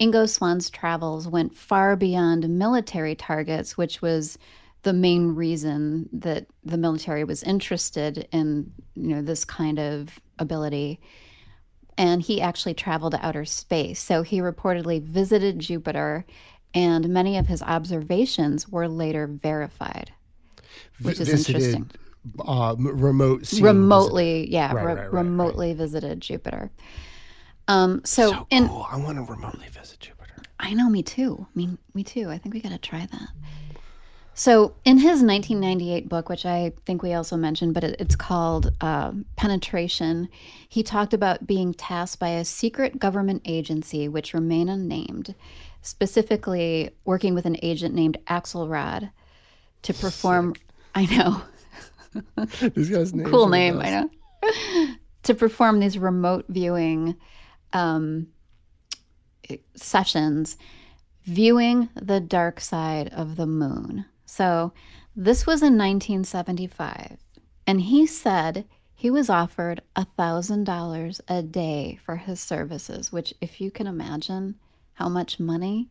[0.01, 4.39] Ingo Swann's travels went far beyond military targets, which was
[4.83, 11.01] the main reason that the military was interested in you know this kind of ability
[11.99, 16.25] and he actually traveled to outer space so he reportedly visited jupiter
[16.75, 20.13] and many of his observations were later verified
[21.03, 21.91] which is visited, interesting
[22.45, 26.71] Uh, remote remotely yeah Right, re- right, right, remotely visited jupiter
[27.69, 28.31] um so.
[28.33, 28.87] So in cool.
[28.91, 30.35] I want to remotely visit Jupiter.
[30.59, 31.47] I know, me too.
[31.49, 32.29] I mean, me too.
[32.31, 33.29] I think we got to try that.
[34.35, 38.73] So, in his 1998 book, which I think we also mentioned, but it, it's called
[38.81, 40.29] uh, Penetration,
[40.69, 45.35] he talked about being tasked by a secret government agency, which remain unnamed,
[45.83, 49.11] specifically working with an agent named Axelrod
[49.83, 50.55] to perform
[50.95, 51.43] I know.
[52.75, 53.27] this guys' name.
[53.27, 53.81] cool name.
[53.81, 54.89] I know.
[55.23, 57.17] to perform these remote viewing
[57.73, 58.29] um,
[59.75, 60.57] sessions,
[61.25, 64.05] viewing the dark side of the moon.
[64.33, 64.73] So
[65.15, 67.19] this was in 1975,
[67.67, 68.65] and he said
[68.95, 73.13] he was offered a thousand dollars a day for his services.
[73.13, 74.55] Which, if you can imagine
[74.95, 75.91] how much money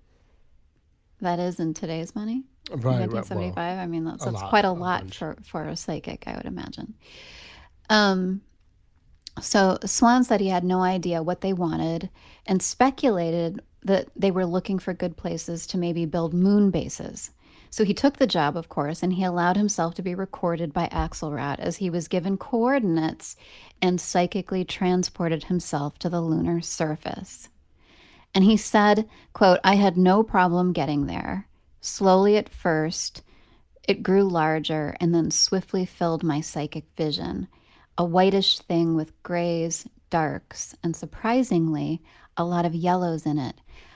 [1.19, 3.11] that is in today's money, Right, right.
[3.11, 3.55] 1975.
[3.55, 5.17] Well, I mean, that's, that's lot, quite a a lot bunch.
[5.19, 6.95] for, for a psychic, I would imagine.
[7.91, 8.41] Um,
[9.39, 12.09] so Swann said he had no idea what they wanted
[12.47, 17.29] and speculated that they were looking for good places to maybe build moon bases.
[17.71, 20.89] So he took the job, of course, and he allowed himself to be recorded by
[20.91, 23.37] Axelrod as he was given coordinates
[23.81, 27.47] and psychically transported himself to the lunar surface.
[28.35, 31.47] And he said, quote, I had no problem getting there.
[31.79, 33.23] Slowly at first,
[33.87, 37.47] it grew larger and then swiftly filled my psychic vision.
[37.97, 42.01] A whitish thing with grays, darks, and surprisingly,
[42.35, 43.55] a lot of yellows in it.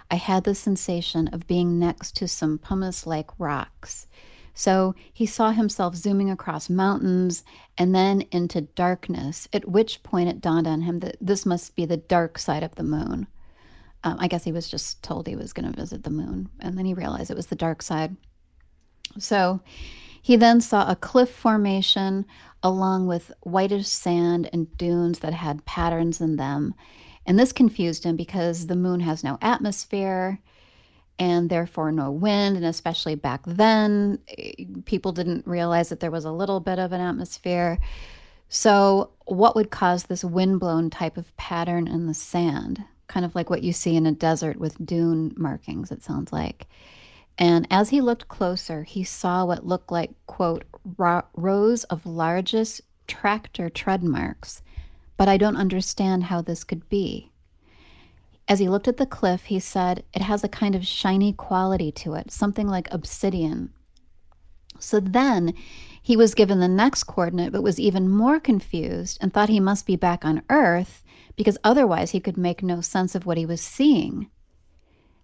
[0.09, 4.07] I had the sensation of being next to some pumice like rocks.
[4.53, 7.43] So he saw himself zooming across mountains
[7.77, 11.85] and then into darkness, at which point it dawned on him that this must be
[11.85, 13.27] the dark side of the moon.
[14.05, 16.77] Um, I guess he was just told he was going to visit the moon, and
[16.77, 18.15] then he realized it was the dark side.
[19.17, 19.61] So
[20.21, 22.25] he then saw a cliff formation
[22.63, 26.75] along with whitish sand and dunes that had patterns in them.
[27.25, 30.39] And this confused him because the moon has no atmosphere
[31.17, 32.55] and therefore no wind.
[32.55, 36.91] And especially back then, eh, people didn't realize that there was a little bit of
[36.91, 37.79] an atmosphere.
[38.47, 42.83] So, what would cause this windblown type of pattern in the sand?
[43.07, 46.67] Kind of like what you see in a desert with dune markings, it sounds like.
[47.37, 50.63] And as he looked closer, he saw what looked like, quote,
[51.35, 54.61] rows of largest tractor tread marks.
[55.17, 57.31] But I don't understand how this could be.
[58.47, 61.91] As he looked at the cliff, he said, It has a kind of shiny quality
[61.93, 63.71] to it, something like obsidian.
[64.79, 65.53] So then
[66.01, 69.87] he was given the next coordinate, but was even more confused and thought he must
[69.87, 71.03] be back on Earth
[71.35, 74.29] because otherwise he could make no sense of what he was seeing.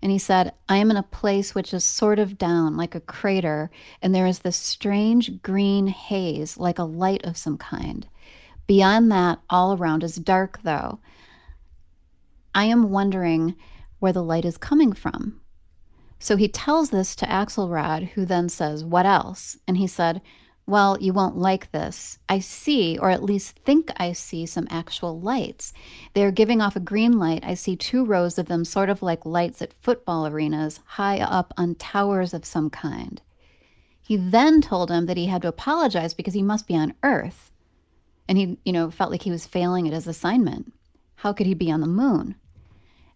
[0.02, 3.00] And he said, I am in a place which is sort of down, like a
[3.00, 3.70] crater,
[4.02, 8.08] and there is this strange green haze, like a light of some kind.
[8.72, 10.99] Beyond that, all around is dark, though.
[12.55, 13.57] I am wondering
[13.99, 15.41] where the light is coming from.
[16.19, 19.57] So he tells this to Axelrod, who then says, What else?
[19.67, 20.22] And he said,
[20.65, 22.19] Well, you won't like this.
[22.30, 25.74] I see, or at least think I see, some actual lights.
[26.13, 27.43] They are giving off a green light.
[27.43, 31.53] I see two rows of them, sort of like lights at football arenas, high up
[31.57, 33.22] on towers of some kind.
[34.01, 37.51] He then told him that he had to apologize because he must be on Earth.
[38.28, 40.74] And he, you know, felt like he was failing at his assignment.
[41.15, 42.36] How could he be on the moon?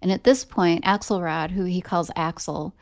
[0.01, 2.75] And at this point, Axelrod, who he calls Axel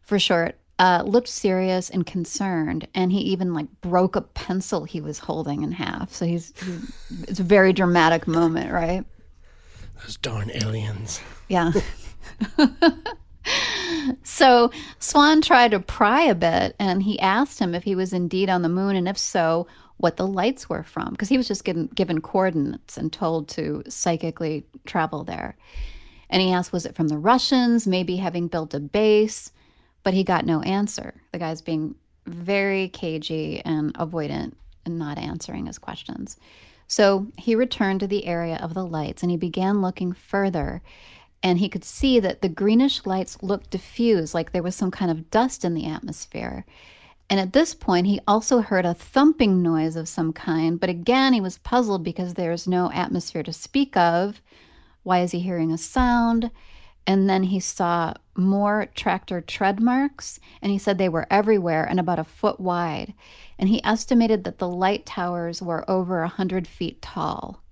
[0.00, 5.00] for short, uh, looked serious and concerned, and he even like broke a pencil he
[5.00, 6.12] was holding in half.
[6.12, 6.78] So he's, he,
[7.28, 9.04] it's a very dramatic moment, right?
[10.02, 11.20] Those darn aliens.
[11.48, 11.72] Yeah.
[14.22, 18.48] so Swann tried to pry a bit, and he asked him if he was indeed
[18.48, 19.66] on the moon, and if so,
[20.02, 23.84] what the lights were from, because he was just given, given coordinates and told to
[23.88, 25.56] psychically travel there.
[26.28, 29.52] And he asked, was it from the Russians, maybe having built a base?
[30.02, 31.14] But he got no answer.
[31.30, 31.94] The guy's being
[32.26, 36.36] very cagey and avoidant and not answering his questions.
[36.88, 40.82] So he returned to the area of the lights and he began looking further.
[41.44, 45.12] And he could see that the greenish lights looked diffused, like there was some kind
[45.12, 46.64] of dust in the atmosphere.
[47.32, 50.78] And at this point, he also heard a thumping noise of some kind.
[50.78, 54.42] But again, he was puzzled because there's no atmosphere to speak of.
[55.02, 56.50] Why is he hearing a sound?
[57.06, 61.98] And then he saw more tractor tread marks, and he said they were everywhere and
[61.98, 63.14] about a foot wide.
[63.58, 67.62] And he estimated that the light towers were over a hundred feet tall.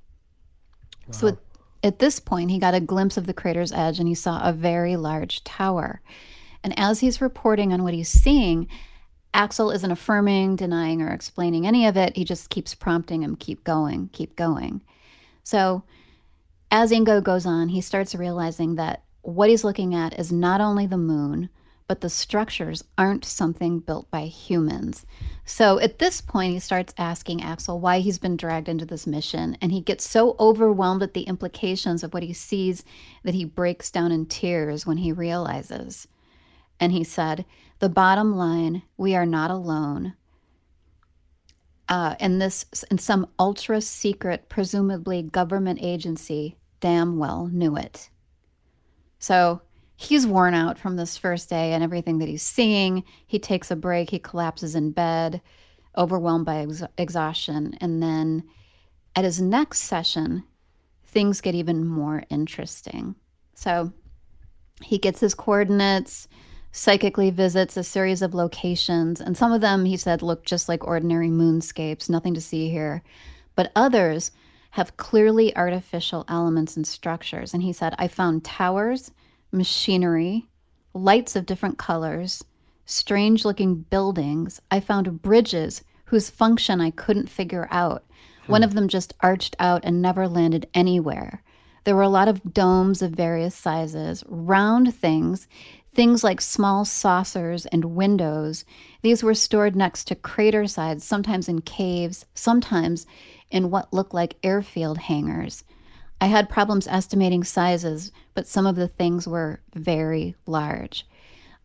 [1.10, 1.36] So at,
[1.82, 4.54] at this point, he got a glimpse of the crater's edge and he saw a
[4.54, 6.00] very large tower.
[6.64, 8.66] And as he's reporting on what he's seeing,
[9.32, 12.16] Axel isn't affirming, denying, or explaining any of it.
[12.16, 14.82] He just keeps prompting him, keep going, keep going.
[15.42, 15.84] So
[16.70, 20.86] as Ingo goes on, he starts realizing that what he's looking at is not only
[20.86, 21.50] the moon,
[21.88, 25.04] but the structures aren't something built by humans.
[25.44, 29.58] So at this point, he starts asking Axel why he's been dragged into this mission,
[29.60, 32.84] and he gets so overwhelmed at the implications of what he sees
[33.24, 36.06] that he breaks down in tears when he realizes.
[36.80, 37.44] And he said,
[37.78, 40.14] The bottom line we are not alone.
[41.88, 48.08] uh, and this in some ultra secret, presumably government agency, damn well knew it.
[49.18, 49.60] So
[49.96, 53.04] he's worn out from this first day and everything that he's seeing.
[53.26, 54.10] He takes a break.
[54.10, 55.42] He collapses in bed,
[55.98, 58.44] overwhelmed by ex- exhaustion, and then
[59.16, 60.44] at his next session,
[61.04, 63.16] things get even more interesting.
[63.54, 63.92] So
[64.82, 66.28] he gets his coordinates,
[66.72, 70.86] psychically visits a series of locations, and some of them, he said, look just like
[70.86, 73.02] ordinary moonscapes, nothing to see here.
[73.56, 74.30] But others
[74.70, 77.52] have clearly artificial elements and structures.
[77.52, 79.10] And he said, I found towers,
[79.50, 80.46] machinery,
[80.94, 82.44] lights of different colors,
[82.84, 84.60] strange looking buildings.
[84.70, 88.04] I found bridges whose function I couldn't figure out.
[88.46, 88.52] Hmm.
[88.52, 91.42] One of them just arched out and never landed anywhere.
[91.84, 95.48] There were a lot of domes of various sizes, round things,
[95.94, 98.64] things like small saucers and windows.
[99.02, 103.06] These were stored next to crater sides, sometimes in caves, sometimes
[103.50, 105.64] in what looked like airfield hangars.
[106.20, 111.06] I had problems estimating sizes, but some of the things were very large.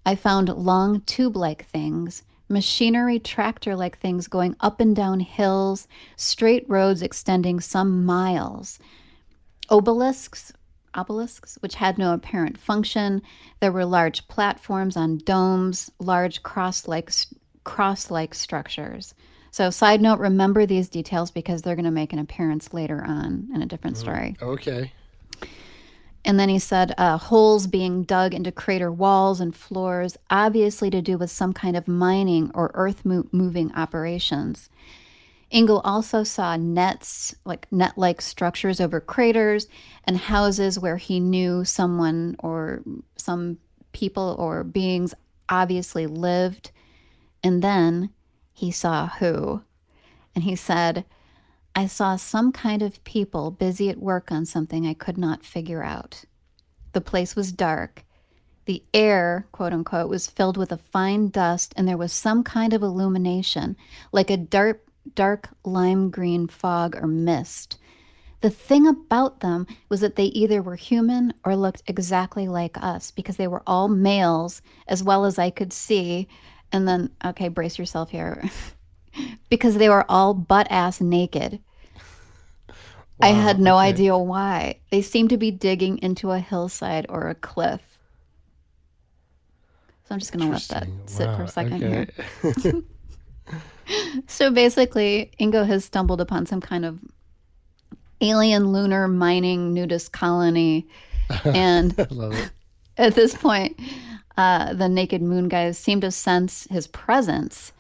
[0.06, 5.88] I found long tube like things, machinery tractor like things going up and down hills,
[6.16, 8.80] straight roads extending some miles.
[9.70, 10.54] Obelisks,
[10.96, 13.22] obelisks, which had no apparent function.
[13.60, 17.12] There were large platforms on domes, large cross-like
[17.64, 19.14] cross-like structures.
[19.52, 23.50] So, side note: remember these details because they're going to make an appearance later on
[23.54, 24.36] in a different story.
[24.42, 24.92] Okay.
[26.26, 31.02] And then he said uh, holes being dug into crater walls and floors, obviously to
[31.02, 34.70] do with some kind of mining or earth mo- moving operations.
[35.54, 39.68] Ingo also saw nets, like net like structures over craters,
[40.04, 42.84] and houses where he knew someone or
[43.16, 43.58] some
[43.92, 45.14] people or beings
[45.48, 46.72] obviously lived.
[47.44, 48.10] And then
[48.54, 49.62] he saw who.
[50.34, 51.06] And he said,
[51.76, 55.84] I saw some kind of people busy at work on something I could not figure
[55.84, 56.26] out.
[56.94, 58.06] The place was dark.
[58.66, 62.74] The air, quote unquote, was filled with a fine dust, and there was some kind
[62.74, 63.76] of illumination,
[64.12, 67.78] like a dark, dark lime green fog or mist.
[68.42, 73.12] The thing about them was that they either were human or looked exactly like us
[73.12, 76.28] because they were all males, as well as I could see.
[76.72, 78.44] And then, okay, brace yourself here.
[79.50, 81.60] because they were all butt ass naked.
[83.22, 83.88] I had no okay.
[83.88, 84.80] idea why.
[84.92, 87.98] They seemed to be digging into a hillside or a cliff.
[90.04, 92.12] So I'm just going to let that sit for a second okay.
[92.62, 92.84] here.
[94.28, 97.00] So basically, Ingo has stumbled upon some kind of
[98.22, 100.88] alien lunar mining nudist colony.
[101.44, 102.52] And I love it.
[102.98, 103.80] at this point,
[104.38, 107.72] uh, the naked moon guys seem to sense his presence,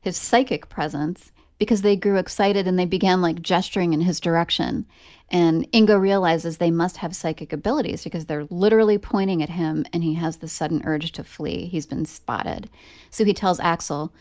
[0.00, 4.86] his psychic presence, because they grew excited and they began like gesturing in his direction.
[5.30, 10.02] And Ingo realizes they must have psychic abilities because they're literally pointing at him and
[10.02, 11.66] he has the sudden urge to flee.
[11.66, 12.70] He's been spotted.
[13.10, 14.14] So he tells Axel,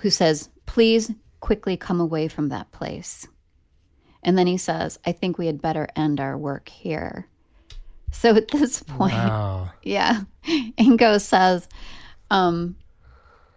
[0.00, 3.26] who says, Please quickly come away from that place.
[4.22, 7.26] And then he says, I think we had better end our work here.
[8.12, 9.70] So at this point, Wow.
[9.82, 10.20] yeah.
[10.46, 11.68] Ingo says
[12.30, 12.76] um,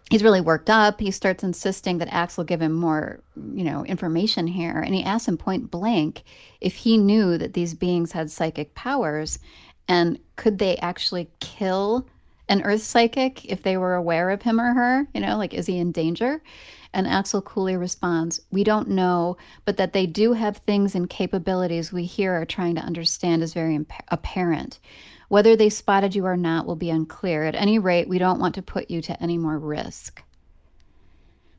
[0.09, 0.99] he's really worked up.
[0.99, 4.79] He starts insisting that Axel give him more, you know, information here.
[4.79, 6.23] And he asks him point blank
[6.61, 9.37] if he knew that these beings had psychic powers
[9.87, 12.07] and could they actually kill
[12.47, 15.07] an earth psychic if they were aware of him or her?
[15.13, 16.41] You know, like, is he in danger?
[16.93, 19.35] And Axel coolly responds, We don't know,
[19.65, 23.53] but that they do have things and capabilities we here are trying to understand is
[23.53, 24.79] very imp- apparent.
[25.27, 27.43] Whether they spotted you or not will be unclear.
[27.45, 30.21] At any rate, we don't want to put you to any more risk.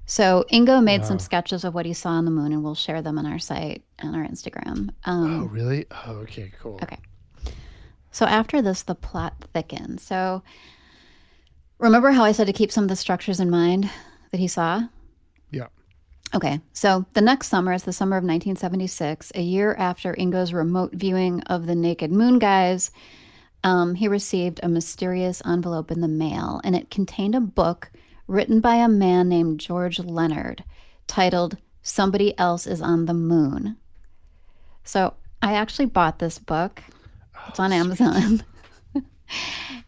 [0.09, 3.03] So Ingo made some sketches of what he saw on the moon, and we'll share
[3.03, 4.91] them on our site and our Instagram.
[5.05, 5.87] Um, Oh, really?
[6.07, 6.79] Oh, okay, cool.
[6.81, 6.99] Okay.
[8.13, 10.03] So after this, the plot thickens.
[10.03, 10.45] So
[11.79, 13.91] remember how I said to keep some of the structures in mind
[14.31, 14.89] that he saw?
[15.51, 15.67] Yeah.
[16.35, 20.93] Okay, so the next summer is the summer of 1976, a year after Ingo's remote
[20.93, 22.91] viewing of the Naked Moon guys.
[23.63, 27.91] Um, he received a mysterious envelope in the mail, and it contained a book
[28.27, 30.65] written by a man named George Leonard
[31.07, 33.77] titled Somebody Else is on the Moon.
[34.83, 36.83] So I actually bought this book,
[37.49, 38.45] it's on Amazon.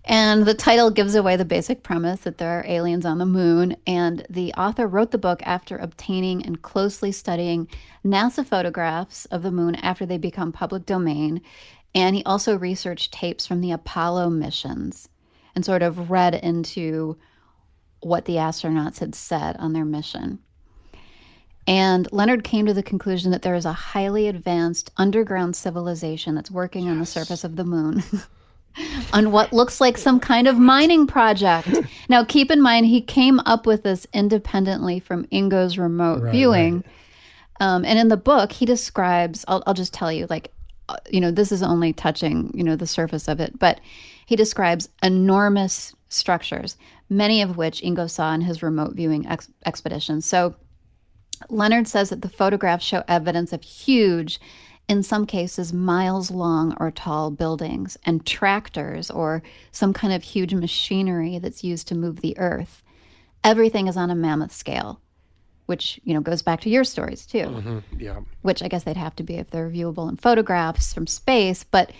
[0.09, 3.77] And the title gives away the basic premise that there are aliens on the moon.
[3.87, 7.69] And the author wrote the book after obtaining and closely studying
[8.03, 11.43] NASA photographs of the moon after they become public domain.
[11.95, 15.11] And he also researched tapes from the Apollo missions
[15.55, 17.19] and sort of read into
[18.01, 20.39] what the astronauts had said on their mission.
[21.67, 26.51] And Leonard came to the conclusion that there is a highly advanced underground civilization that's
[26.51, 28.03] working on the surface of the moon.
[29.13, 31.69] on what looks like some kind of mining project.
[32.11, 36.77] Now, keep in mind, he came up with this independently from Ingo's remote Right, viewing.
[36.77, 36.85] right.
[37.61, 40.51] Um, and in the book, he describes, I'll, I'll just tell you, like,
[40.89, 43.81] uh, you know, this is only touching, you know, the surface of it, but
[44.25, 46.79] he describes enormous structures,
[47.11, 50.25] many of which Ingo saw in his remote viewing ex- expeditions.
[50.25, 50.55] So
[51.51, 54.41] Leonard says that the photographs show evidence of huge,
[54.89, 60.55] in some cases, miles long or tall buildings and tractors or some kind of huge
[60.55, 62.83] machinery that's used to move the earth.
[63.45, 65.01] Everything is on a mammoth scale,
[65.67, 67.83] which, you know, goes back to your stories too Mhm.
[67.99, 68.21] Yeah.
[68.43, 71.93] which I guess they'd have to be if they're viewable in photographs from space, but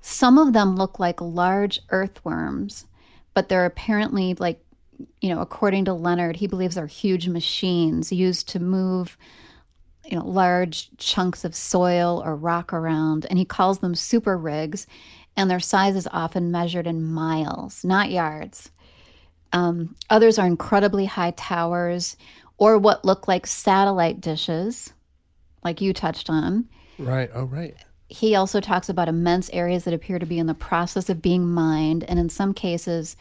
[0.00, 2.86] some of them look like large earthworms,
[3.34, 4.62] but they're apparently like,
[5.20, 9.18] you know, according to Leonard, he believes they're huge machines used to move,
[10.06, 14.86] you know, large chunks of soil or rock around, and he calls them super rigs,
[15.36, 18.70] and their size is often measured in miles, not yards.
[19.52, 22.16] Um, others are incredibly high towers
[22.58, 24.92] or what look like satellite dishes
[25.62, 26.68] like you touched on.
[26.98, 27.30] Right.
[27.34, 27.74] Oh, right.
[28.08, 31.46] He also talks about immense areas that appear to be in the process of being
[31.46, 32.04] mined.
[32.04, 33.16] And in some cases,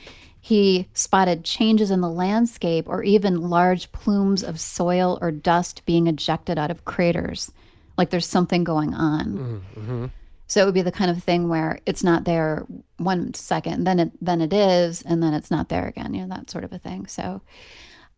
[0.46, 6.06] he spotted changes in the landscape or even large plumes of soil or dust being
[6.06, 7.52] ejected out of craters.
[7.98, 9.64] Like there's something going on.
[9.76, 10.06] Mm-hmm.
[10.46, 12.64] So it would be the kind of thing where it's not there
[12.98, 16.14] one second, then it then it is, and then it's not there again.
[16.14, 17.08] You know that sort of a thing.
[17.08, 17.42] So,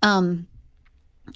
[0.02, 0.48] um,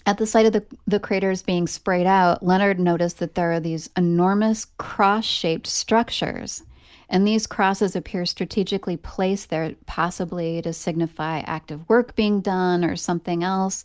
[0.05, 3.61] at the site of the the craters being sprayed out, Leonard noticed that there are
[3.61, 6.63] these enormous cross-shaped structures,
[7.11, 12.95] and these crosses appear strategically placed there, possibly to signify active work being done or
[12.95, 13.83] something else.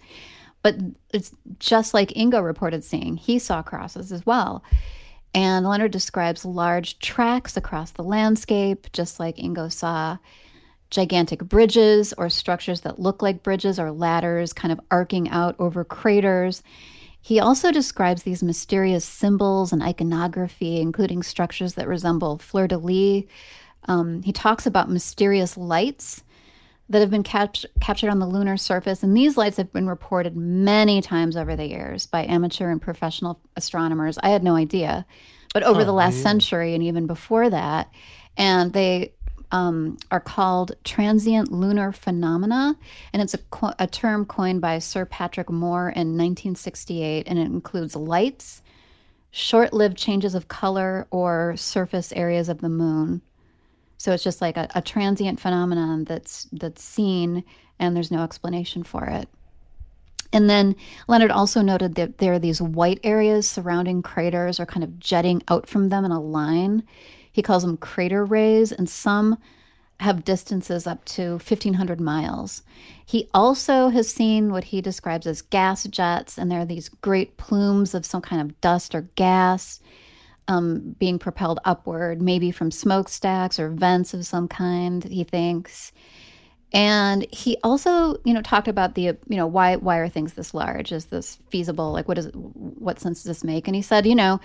[0.62, 0.77] But
[1.12, 4.62] it's just like Ingo reported seeing; he saw crosses as well.
[5.35, 10.18] And Leonard describes large tracks across the landscape, just like Ingo saw.
[10.89, 15.83] Gigantic bridges or structures that look like bridges or ladders kind of arcing out over
[15.83, 16.62] craters.
[17.27, 23.24] He also describes these mysterious symbols and iconography, including structures that resemble fleur de lis.
[23.89, 26.22] Um, he talks about mysterious lights
[26.89, 29.03] that have been cap- captured on the lunar surface.
[29.03, 33.41] And these lights have been reported many times over the years by amateur and professional
[33.57, 34.18] astronomers.
[34.22, 35.05] I had no idea,
[35.53, 36.22] but over Oh, the last yeah.
[36.22, 37.91] century and even before that.
[38.37, 39.14] And they
[39.53, 42.77] um, are called transient lunar phenomena.
[43.13, 47.27] And it's a, co- a term coined by Sir Patrick Moore in 1968.
[47.27, 48.63] And it includes lights,
[49.31, 53.23] short lived changes of color, or surface areas of the moon.
[53.99, 57.45] So it's just like a, a transient phenomenon that's that's seen
[57.79, 59.29] and there's no explanation for it.
[60.33, 60.77] And then
[61.09, 65.43] Leonard also noted that there are these white areas surrounding craters or kind of jetting
[65.49, 66.83] out from them in a line.
[67.37, 69.37] He calls them crater rays, and some
[70.01, 72.62] have distances up to 1,500 miles.
[73.05, 77.37] He also has seen what he describes as gas jets, and there are these great
[77.37, 79.80] plumes of some kind of dust or gas
[80.49, 85.93] um, being propelled upward, maybe from smokestacks or vents of some kind, he thinks.
[86.72, 90.55] And he also, you know, talked about the, you know, why why are things this
[90.55, 90.91] large?
[90.91, 91.93] Is this feasible?
[91.93, 93.68] Like, what is what sense does this make?
[93.68, 94.41] And he said, you know,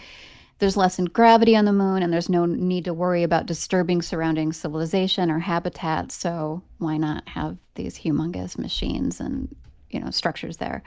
[0.62, 4.54] there's lessened gravity on the moon, and there's no need to worry about disturbing surrounding
[4.54, 6.12] civilization or habitat.
[6.12, 9.54] So why not have these humongous machines and
[9.90, 10.84] you know structures there?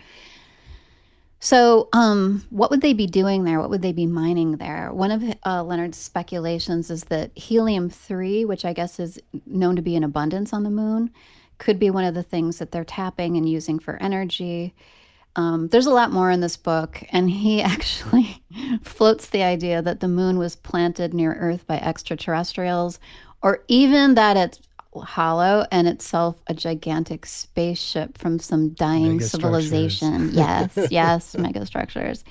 [1.41, 3.59] So, um, what would they be doing there?
[3.59, 4.93] What would they be mining there?
[4.93, 9.83] One of uh, Leonard's speculations is that helium 3, which I guess is known to
[9.83, 11.11] be in abundance on the moon,
[11.59, 14.73] could be one of the things that they're tapping and using for energy.
[15.37, 18.43] Um, there's a lot more in this book, and he actually
[18.83, 22.99] floats the idea that the moon was planted near Earth by extraterrestrials,
[23.43, 24.61] or even that it's
[25.03, 30.31] hollow and itself a gigantic spaceship from some dying civilization.
[30.33, 32.23] yes, yes, megastructures.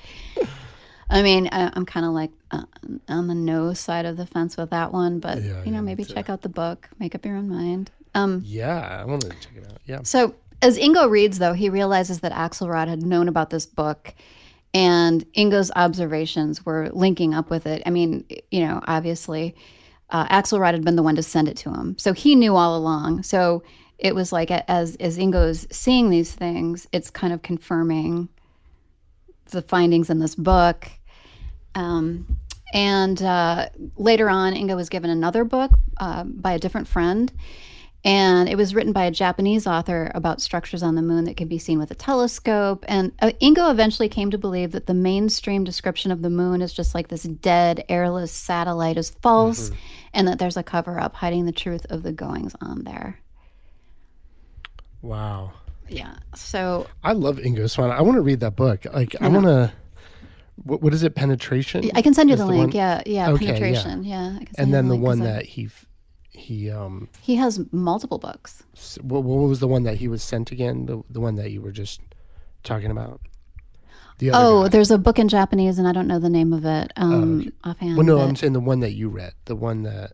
[1.10, 2.64] I mean, I, I'm kind of like uh,
[3.08, 5.80] on the no side of the fence with that one, but Yeah, you know, yeah,
[5.82, 7.90] maybe check out the book, make up your own mind.
[8.14, 9.78] Um, Yeah, I want to check it out.
[9.84, 10.00] Yeah.
[10.04, 14.14] so as Ingo reads, though, he realizes that Axelrod had known about this book,
[14.72, 17.82] and Ingo's observations were linking up with it.
[17.86, 19.54] I mean, you know, obviously,
[20.10, 22.76] uh, Axelrod had been the one to send it to him, so he knew all
[22.76, 23.22] along.
[23.22, 23.62] So
[23.98, 28.28] it was like as as Ingo's seeing these things, it's kind of confirming
[29.50, 30.90] the findings in this book.
[31.74, 32.38] Um,
[32.72, 37.32] and uh, later on, Ingo was given another book uh, by a different friend.
[38.04, 41.48] And it was written by a Japanese author about structures on the moon that can
[41.48, 42.84] be seen with a telescope.
[42.86, 46.74] And uh, Ingo eventually came to believe that the mainstream description of the moon is
[46.74, 49.70] just like this dead, airless satellite is false,
[50.12, 53.20] and that there's a cover up hiding the truth of the goings on there.
[55.00, 55.52] Wow.
[55.88, 56.14] Yeah.
[56.34, 57.90] So I love Ingo Swann.
[57.90, 58.84] I want to read that book.
[58.92, 59.72] Like, I, want to.
[60.62, 61.14] What, what is it?
[61.14, 61.90] Penetration.
[61.94, 62.60] I can send you the, the link.
[62.68, 63.02] one- Yeah.
[63.06, 63.30] Yeah.
[63.30, 64.04] Okay, penetration.
[64.04, 64.36] Yeah.
[64.40, 65.68] I can send And you then the link one I- that he
[66.34, 68.62] he um he has multiple books.
[69.00, 70.86] what, what was the one that he was sent again?
[70.86, 72.00] The the one that you were just
[72.64, 73.20] talking about.
[74.18, 74.68] The other Oh, guy.
[74.68, 77.96] there's a book in Japanese, and I don't know the name of it um, offhand.
[77.96, 80.12] well, no, but- I'm saying the one that you read, the one that.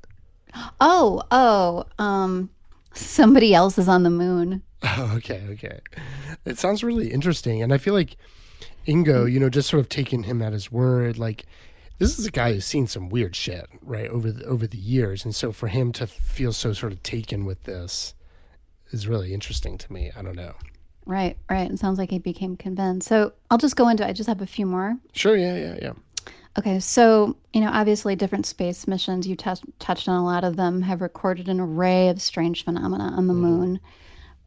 [0.80, 2.50] Oh, oh, um,
[2.94, 4.62] somebody else is on the moon.
[4.82, 5.78] Oh, okay, okay.
[6.46, 8.16] It sounds really interesting, and I feel like
[8.88, 11.44] Ingo, you know, just sort of taking him at his word, like
[12.00, 15.24] this is a guy who's seen some weird shit, right, over the, over the years,
[15.24, 18.14] and so for him to feel so sort of taken with this
[18.90, 20.10] is really interesting to me.
[20.16, 20.54] I don't know.
[21.04, 21.70] Right, right.
[21.70, 23.06] It sounds like he became convinced.
[23.06, 24.06] So I'll just go into.
[24.06, 24.96] I just have a few more.
[25.12, 25.92] Sure, yeah, yeah, yeah.
[26.58, 30.56] Okay, so you know, obviously, different space missions you touched touched on a lot of
[30.56, 33.78] them have recorded an array of strange phenomena on the moon.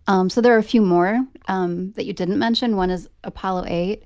[0.07, 2.75] Um, so there are a few more um, that you didn't mention.
[2.75, 4.03] One is Apollo eight.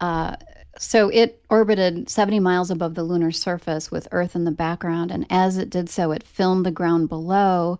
[0.00, 0.36] Uh,
[0.78, 5.26] so it orbited 70 miles above the lunar surface with Earth in the background, and
[5.30, 7.78] as it did so, it filmed the ground below.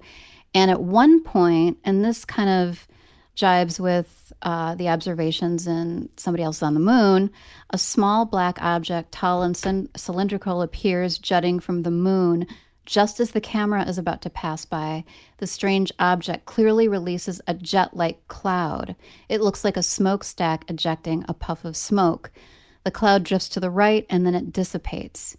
[0.54, 2.88] And at one point, and this kind of
[3.36, 7.30] jibes with uh, the observations in somebody else on the moon.
[7.70, 12.46] A small black object, tall and cyn- cylindrical, appears jutting from the moon.
[12.86, 15.04] Just as the camera is about to pass by,
[15.38, 18.96] the strange object clearly releases a jet like cloud.
[19.28, 22.30] It looks like a smokestack ejecting a puff of smoke.
[22.86, 25.36] The cloud drifts to the right and then it dissipates.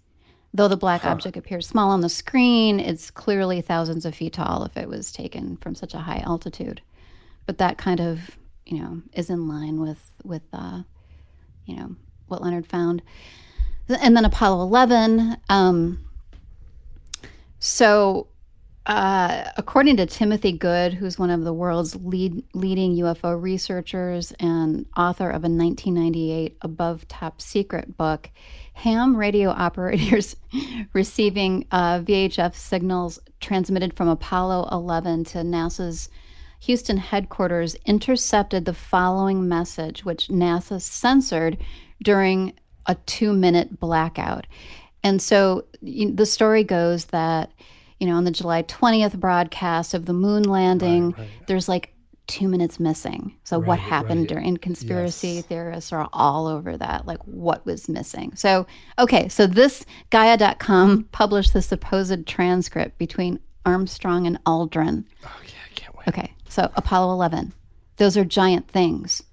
[0.53, 4.63] Though the black object appears small on the screen, it's clearly thousands of feet tall
[4.65, 6.81] if it was taken from such a high altitude
[7.47, 8.37] but that kind of
[8.67, 10.83] you know is in line with with uh,
[11.65, 11.95] you know
[12.27, 13.01] what Leonard found,
[13.89, 15.37] and then Apollo eleven.
[15.49, 16.03] Um,
[17.59, 18.27] so,
[18.87, 24.85] uh, according to Timothy Good, who's one of the world's lead leading UFO researchers and
[24.95, 28.29] author of a 1998 Above Top Secret book,
[28.73, 30.37] ham radio operators
[30.93, 36.09] receiving uh, VHF signals transmitted from Apollo 11 to NASA's
[36.61, 41.57] Houston headquarters intercepted the following message, which NASA censored
[42.01, 42.53] during
[42.85, 44.47] a two minute blackout.
[45.03, 47.51] And so you, the story goes that,
[47.99, 51.15] you know, on the July 20th broadcast of the moon landing,
[51.47, 51.93] there's like
[52.27, 53.35] two minutes missing.
[53.43, 54.29] So what happened right.
[54.29, 58.35] during conspiracy theorists are all over that, like what was missing.
[58.35, 58.67] So,
[58.99, 65.05] okay, so this Gaia.com published the supposed transcript between Armstrong and Aldrin.
[65.23, 66.07] Oh yeah, I can't wait.
[66.09, 67.53] Okay, so Apollo 11.
[67.95, 69.23] Those are giant things.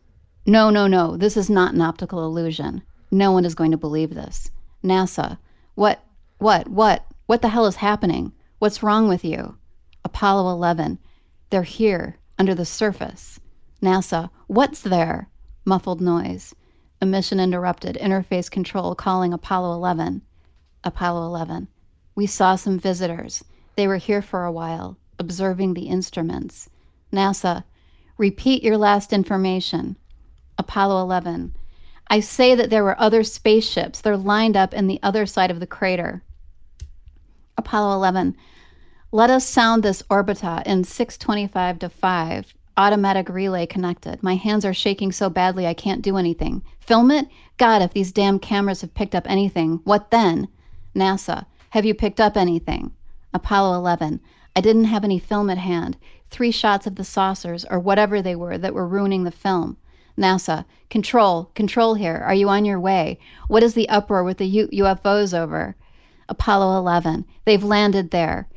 [0.47, 1.17] No, no, no.
[1.17, 2.83] This is not an optical illusion.
[3.11, 4.51] No one is going to believe this.
[4.83, 5.39] NASA.
[5.75, 6.03] What,
[6.39, 8.33] what, what, what the hell is happening?
[8.65, 9.59] What's wrong with you?
[10.07, 10.99] Apollo 11.
[11.51, 13.39] They're here, under the surface.
[13.83, 14.31] NASA.
[14.47, 15.29] What's there?
[15.67, 16.55] Muffled noise.
[17.03, 17.99] Emission interrupted.
[18.01, 20.23] Interface control calling Apollo 11.
[20.83, 21.69] Apollo 11.
[22.15, 23.45] We saw some visitors.
[23.77, 26.71] They were here for a while, observing the instruments.
[27.12, 27.65] NASA,
[28.17, 29.99] repeat your last information.
[30.57, 31.55] Apollo 11.
[32.09, 34.01] I say that there were other spaceships.
[34.01, 36.23] They're lined up in the other side of the crater.
[37.59, 38.35] Apollo 11.
[39.15, 42.55] Let us sound this orbita in 625 to 5.
[42.77, 44.21] Automatic relay connected.
[44.25, 46.65] My hands are shaking so badly I can't do anything.
[46.81, 47.29] Film it?
[47.57, 50.49] God, if these damn cameras have picked up anything, what then?
[50.97, 51.47] NASA.
[51.71, 52.91] Have you picked up anything?
[53.33, 54.19] Apollo 11.
[54.57, 55.97] I didn't have any film at hand.
[56.33, 59.77] Three shots of the saucers, or whatever they were, that were ruining the film.
[60.19, 60.65] NASA.
[60.91, 61.53] Control.
[61.55, 62.17] Control here.
[62.17, 63.21] Are you on your way?
[63.47, 65.77] What is the uproar with the U- UFOs over?
[66.29, 67.27] Apollo 11.
[67.45, 68.49] They've landed there.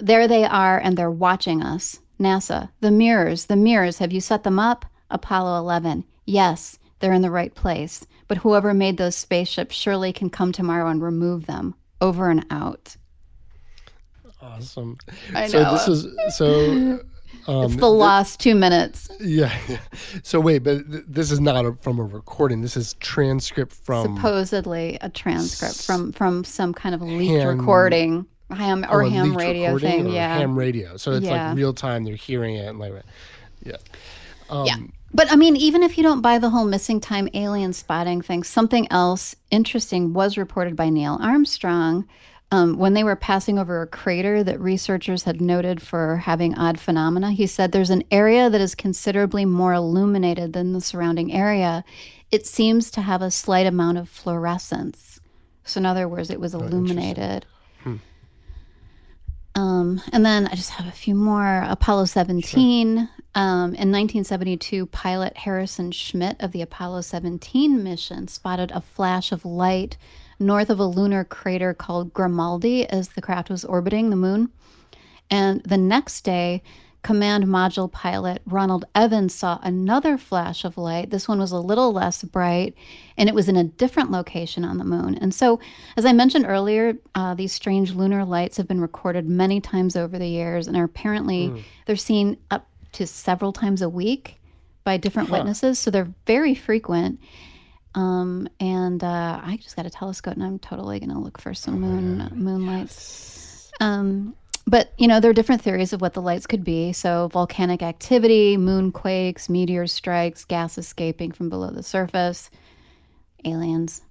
[0.00, 2.00] There they are, and they're watching us.
[2.20, 2.70] NASA.
[2.80, 3.46] The mirrors.
[3.46, 3.98] The mirrors.
[3.98, 4.84] Have you set them up?
[5.10, 6.04] Apollo 11.
[6.24, 8.06] Yes, they're in the right place.
[8.28, 11.74] But whoever made those spaceships surely can come tomorrow and remove them.
[12.00, 12.96] Over and out.
[14.42, 14.96] Awesome.
[15.34, 15.72] I So know.
[15.72, 17.00] this is so.
[17.48, 19.08] Um, it's the last two minutes.
[19.20, 19.78] yeah, yeah.
[20.24, 22.60] So wait, but th- this is not a, from a recording.
[22.62, 28.26] This is transcript from Supposedly a transcript from from some kind of leaked Ham- recording,
[28.50, 30.08] ham or oh, ham radio thing.
[30.08, 30.96] Yeah, ham radio.
[30.96, 31.48] So it's Yeah.
[31.48, 32.04] like real time.
[32.04, 32.92] They're hearing it and like,
[33.62, 33.76] yeah.
[34.50, 34.76] Um, yeah.
[35.12, 38.44] But I mean, even if you don't buy the whole missing time alien spotting thing,
[38.44, 42.06] something else interesting was reported by Neil Armstrong
[42.52, 46.78] Um, when they were passing over a crater that researchers had noted for having odd
[46.78, 51.82] phenomena, he said there's an area that is considerably more illuminated than the surrounding area.
[52.30, 55.18] It seems to have a slight amount of fluorescence.
[55.64, 57.46] So, in other words, it was illuminated.
[59.56, 61.64] Um, and then I just have a few more.
[61.66, 63.08] Apollo 17.
[63.34, 69.44] Um, in 1972, pilot Harrison Schmitt of the Apollo 17 mission spotted a flash of
[69.46, 69.96] light
[70.38, 74.50] north of a lunar crater called Grimaldi as the craft was orbiting the moon.
[75.30, 76.62] And the next day,
[77.06, 81.10] command module pilot Ronald Evans saw another flash of light.
[81.10, 82.74] This one was a little less bright,
[83.16, 85.16] and it was in a different location on the moon.
[85.20, 85.60] And so,
[85.96, 90.18] as I mentioned earlier, uh, these strange lunar lights have been recorded many times over
[90.18, 94.40] the years, and are apparently they're seen up to several times a week
[94.82, 95.78] by different witnesses.
[95.78, 97.20] So they're very frequent.
[97.94, 101.54] Um, and uh, I just got a telescope, and I'm totally going to look for
[101.54, 103.70] some moon moonlights.
[103.80, 104.34] Um,
[104.66, 106.92] but you know, there are different theories of what the lights could be.
[106.92, 112.50] So volcanic activity, moonquakes, meteor strikes, gas escaping from below the surface,
[113.44, 114.02] aliens.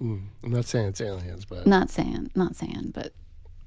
[0.00, 3.12] I'm not saying it's aliens, but Not saying, not saying, but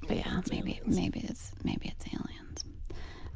[0.07, 2.65] but yeah, maybe maybe it's maybe it's aliens.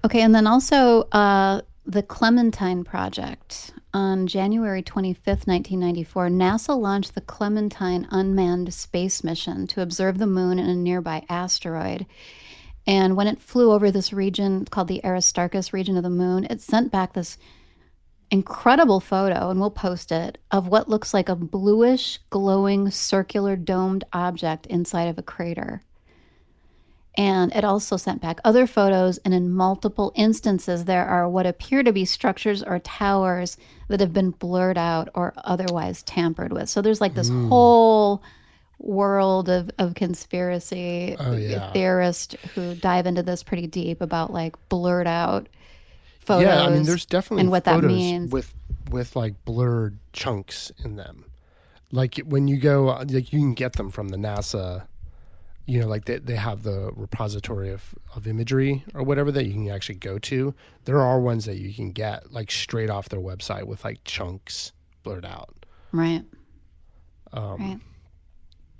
[0.05, 7.21] Okay, and then also uh, the Clementine project on January 25th, 1994, NASA launched the
[7.21, 12.05] Clementine unmanned space mission to observe the moon and a nearby asteroid.
[12.85, 16.61] And when it flew over this region called the Aristarchus region of the moon, it
[16.61, 17.37] sent back this
[18.29, 24.03] incredible photo, and we'll post it, of what looks like a bluish, glowing, circular domed
[24.11, 25.83] object inside of a crater.
[27.15, 31.83] And it also sent back other photos, and in multiple instances, there are what appear
[31.83, 33.55] to be structures or towers
[33.87, 36.69] that have been blurred out or otherwise tampered with.
[36.69, 37.49] So there's like this hmm.
[37.49, 38.23] whole
[38.79, 41.71] world of, of conspiracy Oh, yeah.
[41.71, 45.47] theorists who dive into this pretty deep about like blurred out
[46.19, 46.45] photos.
[46.47, 48.31] yeah, I mean, there's definitely and what that means.
[48.31, 48.53] with
[48.91, 51.25] with like blurred chunks in them.
[51.91, 54.85] Like when you go, like you can get them from the NASA.
[55.65, 59.53] You know, like they, they have the repository of, of imagery or whatever that you
[59.53, 60.53] can actually go to.
[60.83, 64.73] There are ones that you can get like straight off their website with like chunks
[65.03, 65.55] blurred out.
[65.93, 66.23] Right.
[67.31, 67.79] Um, right.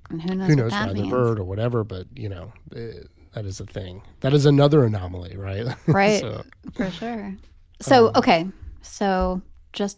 [0.09, 2.91] And who knows, Who knows, by the bird or whatever, but you know, eh,
[3.33, 4.01] that is a thing.
[4.21, 5.65] That is another anomaly, right?
[5.87, 6.19] Right.
[6.19, 6.43] so,
[6.73, 7.35] For sure.
[7.81, 8.47] So, Um, okay.
[8.81, 9.41] So,
[9.71, 9.97] just,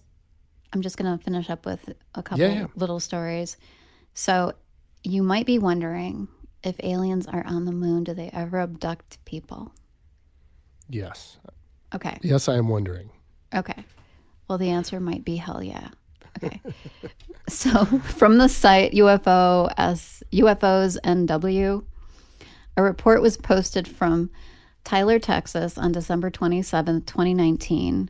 [0.74, 2.68] I'm just going to finish up with a couple Yeah, yeah.
[2.76, 3.58] little stories.
[4.14, 4.54] So,
[5.04, 6.28] you might be wondering
[6.64, 9.74] if aliens are on the moon, do they ever abduct people?
[10.90, 11.38] yes.
[11.94, 12.18] Okay.
[12.22, 13.10] Yes, I am wondering.
[13.54, 13.86] Okay.
[14.48, 15.90] Well, the answer might be hell yeah.
[16.38, 16.62] Okay.
[17.48, 21.84] so, from the site UFO as UFOs NW,
[22.78, 24.30] a report was posted from
[24.84, 27.96] Tyler, Texas on December 27th, 2019.
[27.96, 28.10] And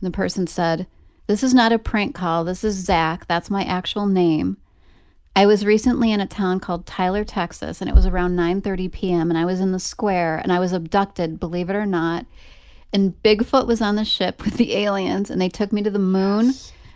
[0.00, 0.86] the person said,
[1.26, 2.44] This is not a prank call.
[2.44, 3.26] This is Zach.
[3.26, 4.56] That's my actual name.
[5.36, 9.30] I was recently in a town called Tyler, Texas, and it was around 9:30 p.m.
[9.30, 12.26] and I was in the square and I was abducted, believe it or not.
[12.92, 15.98] And Bigfoot was on the ship with the aliens and they took me to the
[16.00, 16.54] moon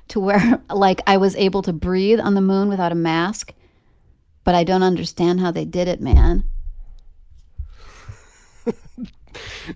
[0.09, 3.55] to where like I was able to breathe on the moon without a mask.
[4.45, 6.45] But I don't understand how they did it, man.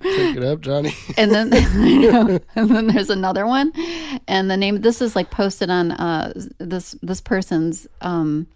[0.01, 0.95] Take it up, Johnny.
[1.17, 3.73] and then I know, and then there's another one
[4.29, 8.47] and the name this is like posted on uh this this person's um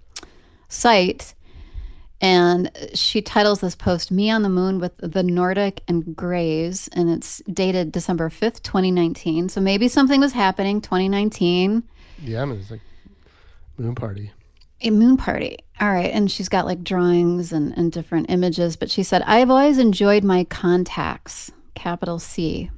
[0.69, 1.35] site
[2.21, 7.11] and she titles this post me on the moon with the nordic and grays and
[7.11, 11.83] it's dated december 5th 2019 so maybe something was happening 2019
[12.23, 12.81] yeah, I mean, it's like
[13.79, 14.31] moon party.
[14.83, 15.59] a moon party.
[15.81, 16.11] All right.
[16.13, 20.25] And she's got like drawings and, and different images, but she said, I've always enjoyed
[20.25, 22.71] my contacts, capital C.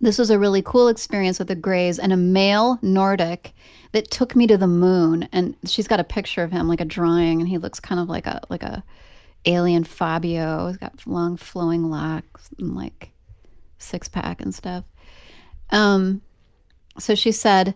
[0.00, 3.52] This was a really cool experience with the Greys and a male Nordic
[3.92, 5.28] that took me to the moon.
[5.32, 8.08] And she's got a picture of him, like a drawing, and he looks kind of
[8.08, 8.84] like a like a
[9.44, 10.68] alien Fabio.
[10.68, 13.10] He's got long flowing locks and like
[13.78, 14.84] six pack and stuff.
[15.70, 16.22] Um,
[16.98, 17.74] so she said,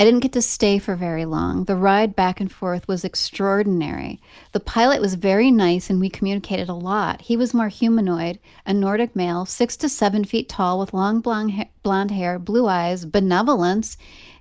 [0.00, 1.64] I didn't get to stay for very long.
[1.64, 4.20] The ride back and forth was extraordinary.
[4.52, 7.22] The pilot was very nice and we communicated a lot.
[7.22, 11.54] He was more humanoid, a Nordic male, six to seven feet tall with long blonde,
[11.54, 13.96] ha- blonde hair, blue eyes, benevolence,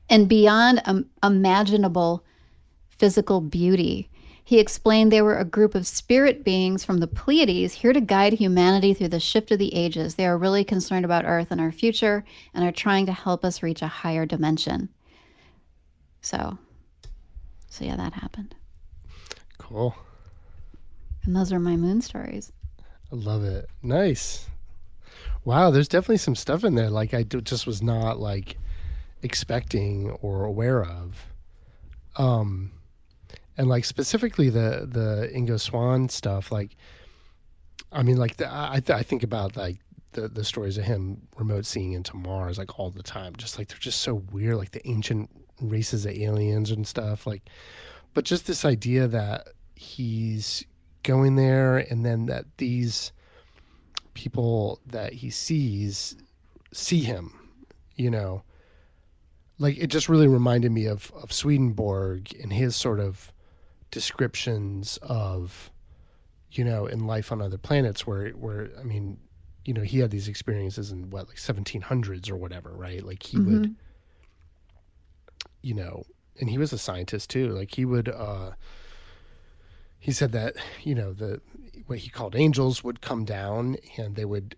[0.08, 2.24] and beyond um, imaginable
[2.90, 4.12] physical beauty.
[4.44, 8.34] He explained they were a group of spirit beings from the Pleiades here to guide
[8.34, 10.16] humanity through the shift of the ages.
[10.16, 12.24] They are really concerned about Earth and our future
[12.54, 14.90] and are trying to help us reach a higher dimension.
[16.28, 16.58] So,
[17.70, 18.54] so yeah, that happened.
[19.60, 19.96] Cool.
[21.24, 22.52] And those are my moon stories.
[23.10, 23.70] I love it.
[23.82, 24.46] Nice.
[25.46, 28.58] Wow, there's definitely some stuff in there like I just was not like
[29.22, 31.28] expecting or aware of.
[32.18, 32.74] Um
[33.58, 36.76] and like specifically the the Ingo Swann stuff like
[37.94, 39.78] I mean like the, I th- I think about like
[40.12, 43.70] the the stories of him remote seeing into Mars like all the time just like
[43.70, 45.30] they're just so weird like the ancient
[45.62, 47.44] races of aliens and stuff like
[48.14, 50.66] but just this idea that he's
[51.04, 53.12] going there and then that these
[54.14, 56.16] people that he sees
[56.72, 57.34] see him
[57.96, 58.44] you know
[59.60, 63.32] like it just really reminded me of of Swedenborg and his sort of
[63.92, 65.72] descriptions of
[66.52, 69.18] you know in life on other planets where where I mean
[69.66, 73.38] you know he had these experiences in what like 1700s or whatever right like he
[73.38, 73.62] mm-hmm.
[73.62, 73.76] would
[75.62, 76.04] you know
[76.40, 78.52] and he was a scientist too like he would uh
[80.00, 81.42] he said that you know the
[81.88, 84.56] what he called angels would come down and they would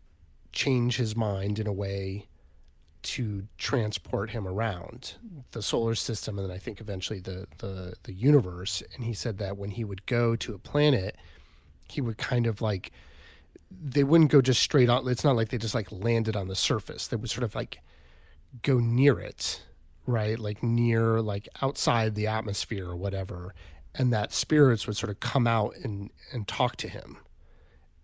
[0.51, 2.27] change his mind in a way
[3.01, 5.13] to transport him around
[5.51, 8.83] the solar system and then I think eventually the, the the universe.
[8.93, 11.15] And he said that when he would go to a planet,
[11.87, 12.91] he would kind of like
[13.71, 15.07] they wouldn't go just straight on.
[15.07, 17.07] It's not like they just like landed on the surface.
[17.07, 17.79] They would sort of like
[18.63, 19.63] go near it,
[20.09, 20.39] right?
[20.39, 23.53] Like near, like outside the atmosphere or whatever.
[23.95, 27.17] And that spirits would sort of come out and and talk to him.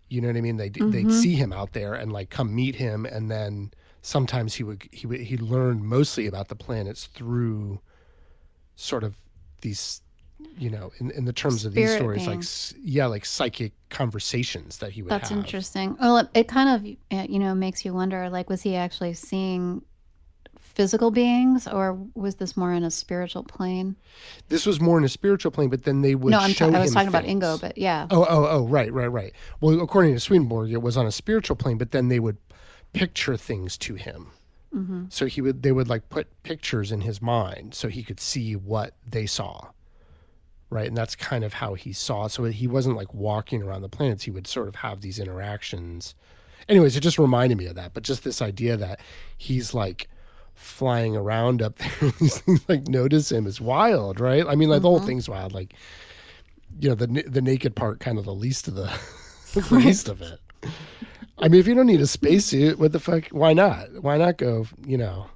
[0.08, 0.56] You know what I mean?
[0.56, 0.90] They mm-hmm.
[0.90, 3.72] they'd see him out there and like come meet him, and then
[4.02, 7.80] sometimes he would he would he learned mostly about the planets through
[8.76, 9.16] sort of
[9.62, 10.02] these
[10.58, 14.78] you know in, in the terms Spirit of these stories like yeah like psychic conversations
[14.78, 15.38] that he would that's have.
[15.38, 18.76] interesting well it, it kind of uh, you know makes you wonder like was he
[18.76, 19.82] actually seeing
[20.76, 23.96] physical beings or was this more in a spiritual plane
[24.50, 26.80] this was more in a spiritual plane but then they would no I'm ta- i
[26.80, 27.42] was talking things.
[27.42, 30.82] about ingo but yeah oh oh oh right right right well according to swedenborg it
[30.82, 32.36] was on a spiritual plane but then they would
[32.96, 34.28] picture things to him.
[34.74, 35.04] Mm-hmm.
[35.10, 38.56] So he would they would like put pictures in his mind so he could see
[38.56, 39.68] what they saw.
[40.68, 40.88] Right?
[40.88, 42.26] And that's kind of how he saw.
[42.26, 46.14] So he wasn't like walking around the planets, he would sort of have these interactions.
[46.68, 48.98] Anyways, it just reminded me of that, but just this idea that
[49.36, 50.08] he's like
[50.56, 54.44] flying around up there these things like notice him is wild, right?
[54.46, 54.82] I mean like mm-hmm.
[54.82, 55.06] the whole mm-hmm.
[55.06, 55.74] thing's wild like
[56.80, 58.92] you know the the naked part kind of the least of the,
[59.54, 60.40] the least of it.
[61.38, 63.28] I mean, if you don't need a spacesuit, what the fuck?
[63.28, 64.02] Why not?
[64.02, 64.66] Why not go?
[64.86, 65.26] You know,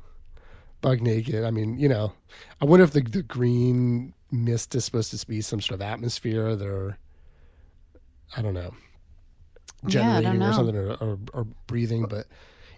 [0.81, 1.45] bug naked.
[1.45, 2.13] I mean, you know,
[2.61, 6.57] I wonder if the the green mist is supposed to be some sort of atmosphere
[6.57, 6.99] that are,
[8.37, 8.73] I don't know,
[9.87, 10.51] generating yeah, don't know.
[10.51, 12.07] or something or, or, or breathing.
[12.07, 12.27] But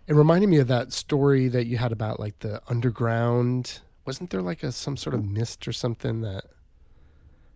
[0.06, 3.80] it reminded me of that story that you had about like the underground.
[4.04, 6.44] Wasn't there like a some sort of mist or something that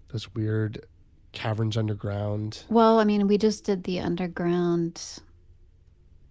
[0.08, 0.86] those weird
[1.32, 2.64] caverns underground?
[2.68, 5.02] Well, I mean, we just did the underground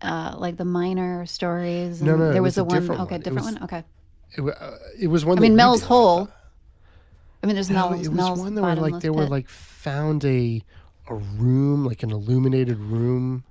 [0.02, 2.02] uh, like the minor stories?
[2.02, 2.80] no, no, there was, was a one.
[2.80, 3.22] Different okay, one.
[3.22, 3.64] different was, one.
[3.64, 3.84] Okay.
[4.38, 5.38] It, uh, it was one.
[5.38, 6.30] I mean, Mel's Hole.
[7.44, 8.06] I mean, there's no, Mel's.
[8.06, 9.16] It was Mel's one that were like they pit.
[9.16, 10.62] were like found a
[11.08, 13.44] a room, like an illuminated room.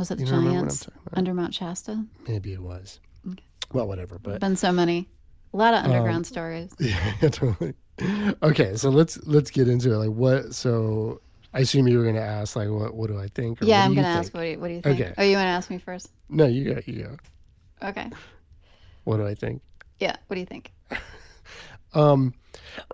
[0.00, 2.02] Was it the Giants under Mount Shasta?
[2.26, 3.00] Maybe it was.
[3.28, 3.44] Okay.
[3.74, 4.18] Well, whatever.
[4.18, 5.10] But been so many,
[5.52, 6.72] a lot of underground um, stories.
[6.78, 7.74] Yeah, totally.
[8.42, 9.96] Okay, so let's let's get into it.
[9.98, 10.54] Like, what?
[10.54, 11.20] So
[11.52, 13.58] I assume you were going to ask, like, what, what do I think?
[13.60, 15.00] yeah, I'm going to ask, what do, you, what do you think?
[15.02, 15.12] Okay.
[15.18, 16.08] Oh, you want to ask me first?
[16.30, 16.80] No, you go.
[16.86, 17.88] You go.
[17.88, 18.08] Okay.
[19.04, 19.60] What do I think?
[19.98, 20.16] Yeah.
[20.28, 20.72] What do you think?
[21.94, 22.34] Um,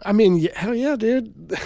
[0.05, 1.35] I mean, hell yeah, dude.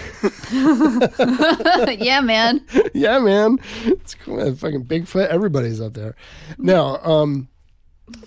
[0.52, 2.64] yeah, man.
[2.94, 3.58] yeah, man.
[3.84, 4.54] It's cool.
[4.54, 5.28] Fucking Bigfoot.
[5.28, 6.16] Everybody's up there.
[6.58, 7.48] Now, um,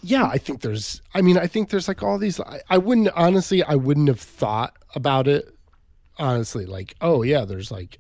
[0.02, 1.02] yeah, I think there's.
[1.14, 2.40] I mean, I think there's like all these.
[2.40, 3.64] I, I wouldn't honestly.
[3.64, 5.54] I wouldn't have thought about it.
[6.20, 8.00] Honestly, like, oh yeah, there's like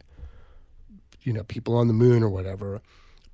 [1.21, 2.81] you know people on the moon or whatever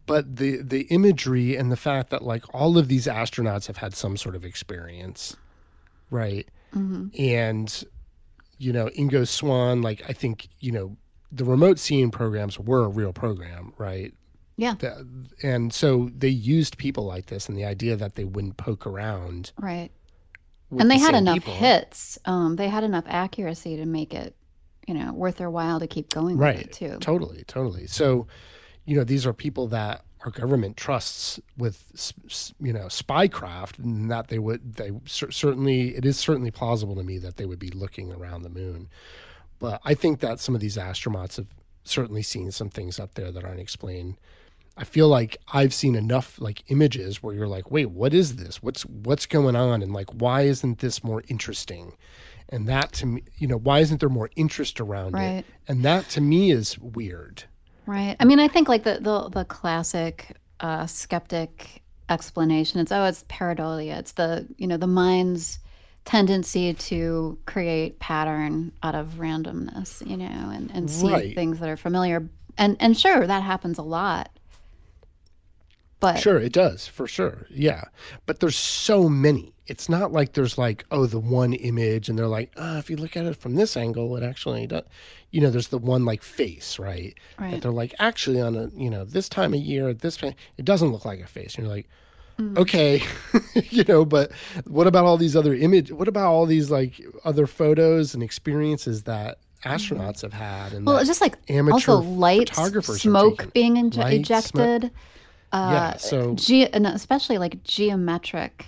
[0.09, 3.93] but the the imagery and the fact that like all of these astronauts have had
[3.93, 5.35] some sort of experience
[6.09, 7.07] right mm-hmm.
[7.17, 7.83] and
[8.57, 10.97] you know ingo Swann, like i think you know
[11.31, 14.13] the remote seeing programs were a real program right?
[14.57, 14.75] Yeah.
[15.41, 19.53] And so they used people like this and the idea that they wouldn't poke around
[19.57, 19.89] right.
[20.69, 21.53] and they the had enough people.
[21.53, 24.35] hits um, they had enough accuracy to make it
[24.85, 26.71] you know worth their while to keep going right.
[26.73, 26.97] too.
[26.99, 27.87] Totally totally.
[27.87, 28.27] So
[28.85, 34.27] you know these are people that our government trusts with you know spycraft and that
[34.27, 38.11] they would they certainly it is certainly plausible to me that they would be looking
[38.11, 38.89] around the moon.
[39.59, 41.47] But i think that some of these astronauts have
[41.83, 44.17] certainly seen some things up there that aren't explained.
[44.77, 48.61] I feel like i've seen enough like images where you're like wait what is this?
[48.61, 49.81] What's what's going on?
[49.81, 51.95] And like why isn't this more interesting?
[52.49, 55.39] And that to me you know why isn't there more interest around Right.
[55.39, 57.43] it and that to me is weird
[57.89, 58.15] Right.
[58.19, 62.79] I mean, I think like the the, the classic uh, skeptic explanation.
[62.79, 63.97] It's oh, it's pareidolia.
[63.97, 65.57] It's the you know the mind's
[66.05, 70.07] tendency to create pattern out of randomness.
[70.07, 71.33] You know, and and see Right.
[71.33, 72.29] things that are familiar.
[72.59, 74.29] And and sure, that happens a lot.
[75.99, 77.47] But Sure, it does for sure.
[77.49, 77.85] Yeah,
[78.27, 79.55] but there's so many.
[79.69, 82.97] It's not like there's like oh the one image, and they're like oh if you
[82.97, 84.83] look at it from this angle, it actually does.
[85.31, 87.13] You know, there's the one like face, right?
[87.37, 87.51] Right.
[87.51, 90.65] That they're like actually on a you know this time of year, at this it
[90.65, 91.55] doesn't look like a face.
[91.55, 91.87] And you're like,
[92.39, 92.57] Mm.
[92.57, 93.03] okay,
[93.69, 94.31] you know, but
[94.65, 95.91] what about all these other image?
[95.91, 99.71] What about all these like other photos and experiences that mm.
[99.71, 100.71] astronauts have had?
[100.71, 104.55] And well, it's just like amateur also light, photographers smoke being inje- Light, smoke.
[104.65, 104.91] ejected.
[105.51, 108.67] Uh, yeah, so Ge- and especially like geometric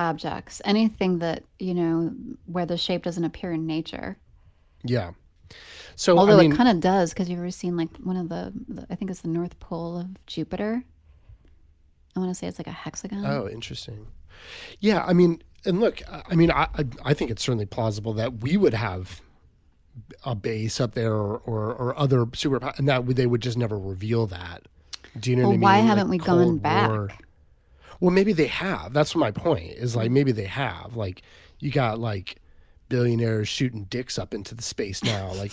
[0.00, 2.12] objects, anything that you know
[2.46, 4.16] where the shape doesn't appear in nature.
[4.82, 5.12] yeah.
[5.96, 8.28] So Although I mean, it kind of does, because you've ever seen like one of
[8.30, 10.82] the, the, I think it's the North Pole of Jupiter.
[12.16, 13.26] I want to say it's like a hexagon.
[13.26, 14.06] Oh, interesting.
[14.78, 16.68] Yeah, I mean, and look, I mean, I
[17.04, 19.20] I- think it's certainly plausible that we would have
[20.24, 23.78] a base up there or or, or other super, and that they would just never
[23.78, 24.62] reveal that.
[25.18, 25.60] Do you know well, what I mean?
[25.60, 27.22] why haven't we gone Cold back?
[28.00, 28.92] Well, maybe they have.
[28.92, 29.72] That's my point.
[29.72, 30.96] Is like maybe they have.
[30.96, 31.22] Like
[31.58, 32.36] you got like
[32.88, 35.32] billionaires shooting dicks up into the space now.
[35.32, 35.52] Like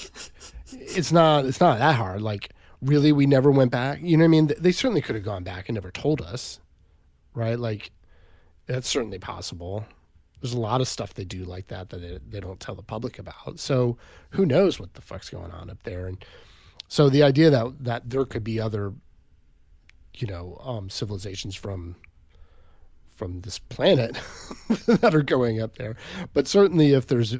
[0.72, 2.22] it's not it's not that hard.
[2.22, 2.50] Like
[2.82, 4.00] really, we never went back.
[4.02, 4.52] You know what I mean?
[4.58, 6.60] They certainly could have gone back and never told us,
[7.34, 7.60] right?
[7.60, 7.92] Like
[8.66, 9.86] that's certainly possible.
[10.42, 12.84] There's a lot of stuff they do like that that they, they don't tell the
[12.84, 13.60] public about.
[13.60, 13.98] So
[14.32, 16.08] who knows what the fuck's going on up there?
[16.08, 16.24] And
[16.88, 18.94] so the idea that that there could be other,
[20.16, 21.96] you know, um, civilizations from
[23.18, 24.18] from this planet
[24.86, 25.96] that are going up there,
[26.34, 27.36] but certainly if there's,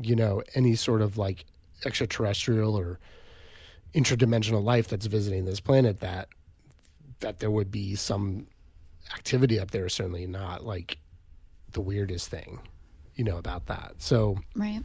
[0.00, 1.44] you know, any sort of like
[1.84, 2.98] extraterrestrial or
[3.94, 6.28] interdimensional life that's visiting this planet, that
[7.20, 8.46] that there would be some
[9.14, 9.88] activity up there.
[9.88, 10.98] Certainly not like
[11.72, 12.58] the weirdest thing,
[13.14, 13.94] you know, about that.
[13.98, 14.82] So Right.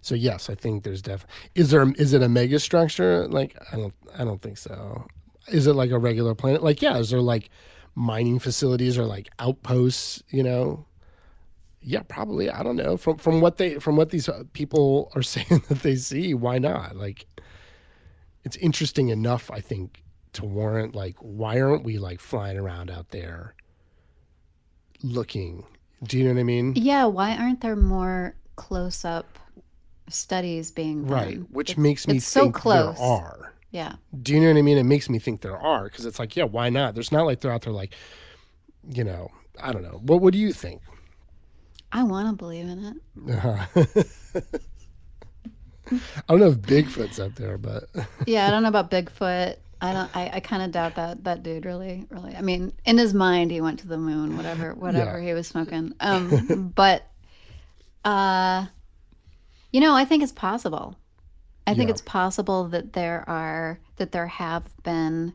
[0.00, 1.26] so yes, I think there's def.
[1.54, 3.28] Is there is it a mega structure?
[3.28, 5.06] Like I don't I don't think so.
[5.48, 6.62] Is it like a regular planet?
[6.62, 7.50] Like yeah, is there like
[7.96, 10.22] mining facilities or like outposts?
[10.30, 10.86] You know.
[11.88, 12.50] Yeah, probably.
[12.50, 12.96] I don't know.
[12.96, 16.58] From from what they from what these uh, people are saying that they see, why
[16.58, 16.96] not?
[16.96, 17.26] Like,
[18.44, 20.02] it's interesting enough, I think,
[20.32, 23.54] to warrant like, why aren't we like flying around out there,
[25.02, 25.64] looking?
[26.02, 26.72] Do you know what I mean?
[26.76, 27.04] Yeah.
[27.06, 29.38] Why aren't there more close up
[30.08, 31.12] studies being done?
[31.12, 32.96] Right, which It's- makes me it's so think close.
[32.96, 33.52] there are.
[33.70, 33.94] Yeah.
[34.22, 34.78] Do you know what I mean?
[34.78, 36.94] It makes me think there are because it's like, yeah, why not?
[36.94, 37.94] There's not like they're out there like,
[38.88, 39.30] you know,
[39.60, 40.00] I don't know.
[40.02, 40.82] What What do you think?
[41.92, 43.36] I want to believe in it.
[45.92, 47.84] I don't know if Bigfoot's up there, but
[48.26, 49.56] Yeah, I don't know about Bigfoot.
[49.80, 50.16] I don't.
[50.16, 52.34] I, I kind of doubt that that dude really, really.
[52.34, 55.92] I mean, in his mind, he went to the moon, whatever, whatever he was smoking.
[56.00, 57.06] Um, but,
[58.04, 58.66] uh,
[59.72, 60.96] you know, I think it's possible.
[61.66, 61.92] I think Yeah.
[61.92, 65.34] it's possible that there are that there have been,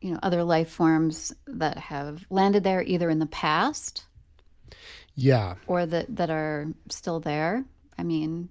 [0.00, 4.04] you know, other life forms that have landed there either in the past
[5.14, 7.64] yeah, or that that are still there.
[7.98, 8.48] I mean,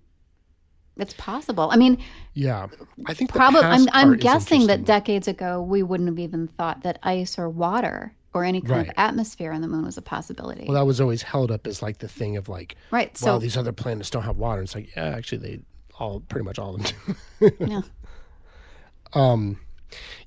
[0.98, 1.70] it's possible.
[1.72, 1.98] I mean,
[2.34, 2.68] yeah.
[3.08, 7.00] I think Probably, I'm, I'm guessing that decades ago we wouldn't have even thought that
[7.02, 8.88] ice or water or any kind Right.
[8.90, 10.66] of atmosphere on the moon was a possibility.
[10.66, 13.10] Well, that was always held up as like the thing of like, right.
[13.10, 14.62] wow, So, these other planets don't have water.
[14.62, 15.60] It's like, yeah, actually, they
[16.00, 17.52] all pretty much all of them do.
[17.60, 17.82] yeah.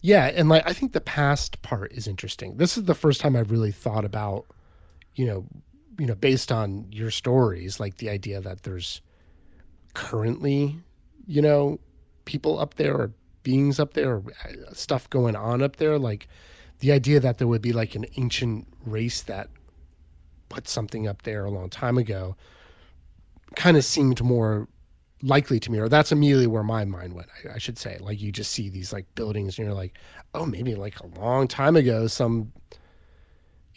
[0.01, 2.57] Yeah, and like I think the past part is interesting.
[2.57, 4.47] This is the first time I've really thought about,
[5.15, 5.47] you know,
[5.99, 9.01] you know, based on your stories, like the idea that there's
[9.95, 10.79] currently,
[11.27, 11.79] you know,
[12.25, 13.13] people up there or
[13.43, 16.27] beings up there or uh, stuff going on up there, like
[16.81, 19.49] the idea that there would be like an ancient race that
[20.49, 22.37] put something up there a long time ago
[23.55, 24.67] kind of seemed more
[25.23, 27.29] likely to me, or that's immediately where my mind went.
[27.45, 29.95] I, I should say, like you just see these like buildings, and you're like,
[30.35, 32.53] oh, maybe like a long time ago, some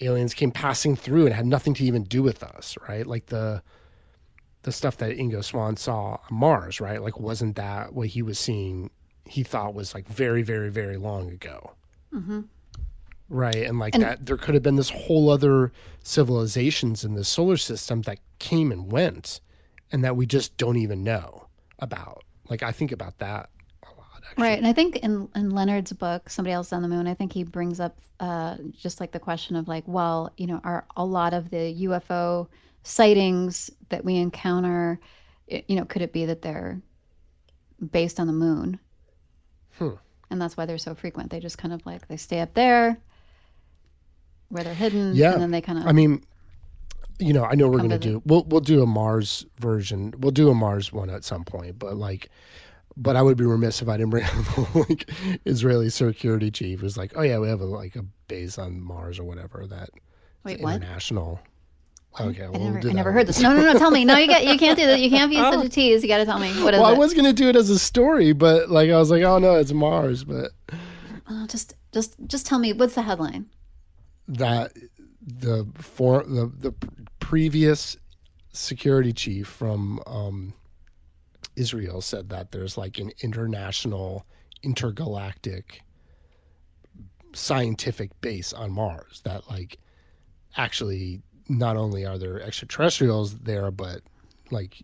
[0.02, 3.06] aliens came passing through and had nothing to even do with us, right?
[3.08, 3.62] Like the
[4.64, 7.00] the stuff that Ingo Swann saw on Mars, right?
[7.02, 8.90] Like, wasn't that what he was seeing?
[9.26, 11.74] He thought was like very, very, very long ago,
[12.12, 12.42] mm-hmm.
[13.30, 13.56] right?
[13.56, 15.72] And like And- that, there could have been this whole other
[16.04, 19.40] civilizations in the solar system that came and went,
[19.91, 21.48] and that we just don't even know
[21.80, 22.24] about.
[22.49, 23.49] Like, I think about that
[23.84, 24.22] a lot.
[24.30, 24.44] Actually.
[24.44, 24.57] Right.
[24.57, 27.44] And I think in, in Leonard's book, Somebody Else on the Moon, I think he
[27.44, 31.34] brings up uh, just like the question of like, well, you know, are a lot
[31.34, 32.48] of the UFO
[32.84, 34.99] sightings that we encounter,
[35.48, 36.82] you know, could it be that they're
[37.91, 38.80] based on the moon?
[39.78, 39.91] Hmm.
[40.30, 41.30] And that's why they're so frequent.
[41.32, 42.98] They just kind of like they stay up there
[44.49, 45.34] where they're hidden, Yeah.
[45.34, 46.24] and then they kind of I mean,
[47.20, 50.14] you know, I know we're gonna do we'll we'll do a Mars version.
[50.18, 52.30] We'll do a Mars one at some point, but like
[52.98, 54.26] but I would be remiss if I didn't bring
[54.58, 55.10] up like
[55.46, 59.20] Israeli security chief who's like, Oh yeah, we have a like a base on Mars
[59.20, 59.90] or whatever that
[60.44, 60.76] wait, what?
[60.76, 61.40] international.
[62.18, 63.42] Okay, well, I we'll never, do I never heard this.
[63.42, 63.78] No, no, no.
[63.78, 64.06] Tell me.
[64.06, 64.46] No, you got.
[64.46, 65.02] You can't do that.
[65.02, 66.02] You can't be such a tease.
[66.02, 67.78] You got to tell me what is Well, I was gonna do it as a
[67.78, 70.24] story, but like I was like, oh no, it's Mars.
[70.24, 70.52] But
[71.28, 73.48] Oh, just, just, just tell me what's the headline.
[74.30, 74.72] that
[75.22, 76.74] the for the the
[77.36, 77.98] previous
[78.53, 80.53] security chief from um,
[81.57, 84.26] Israel said that there's like an international
[84.64, 85.82] intergalactic
[87.34, 89.80] scientific base on Mars that like
[90.56, 93.99] actually not only are there extraterrestrials there but
[94.49, 94.82] like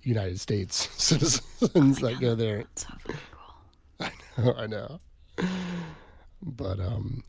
[0.00, 3.16] United States citizens that go there So cool.
[4.00, 4.54] I know.
[4.56, 4.98] I know.
[6.40, 7.22] But um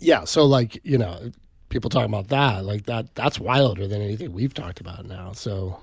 [0.00, 1.30] yeah, so like, you know,
[1.74, 5.32] people talking about that, like that that's wilder than anything we've talked about now.
[5.32, 5.78] So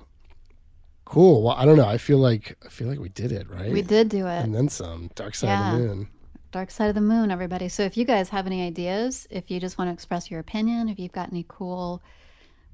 [1.04, 1.42] cool.
[1.42, 1.86] Well, I don't know.
[1.86, 3.70] I feel like I feel like we did it, right?
[3.70, 4.40] We did do it.
[4.44, 5.10] And then some.
[5.14, 5.72] Dark side Yeah.
[5.74, 6.08] of the moon.
[6.50, 7.70] Dark Side of the Moon, everybody.
[7.70, 10.90] So if you guys have any ideas, if you just want to express your opinion,
[10.90, 12.02] if you've got any cool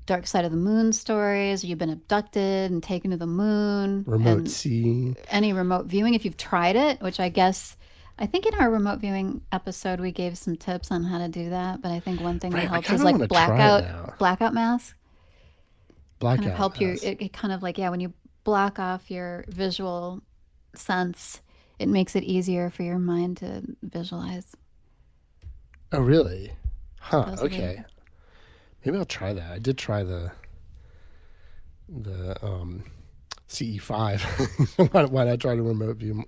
[0.04, 4.02] Dark Side of the Moon stories, or you've been abducted and taken to the moon,
[4.04, 5.16] Remote seeing.
[5.30, 7.76] any remote viewing, if you've tried it, which I guess.
[8.18, 11.50] I think in our remote viewing episode we gave some tips on how to do
[11.50, 14.18] that, but I think one thing Right, that helps is like wanna try it blackout
[14.18, 14.96] blackout mask.
[16.18, 16.38] Blackout.
[16.40, 18.12] kind of help you it, it kind of like yeah when you
[18.44, 20.20] block off your visual
[20.74, 21.40] sense
[21.78, 24.54] it makes it easier for your mind to visualize
[25.92, 26.52] Oh really?
[27.00, 27.56] Huh, Supposedly.
[27.58, 27.84] okay.
[28.84, 29.52] Maybe I'll try that.
[29.52, 30.32] I did try the
[31.88, 32.84] the um
[33.48, 34.90] CE5.
[34.92, 36.24] why, why not try to remote view?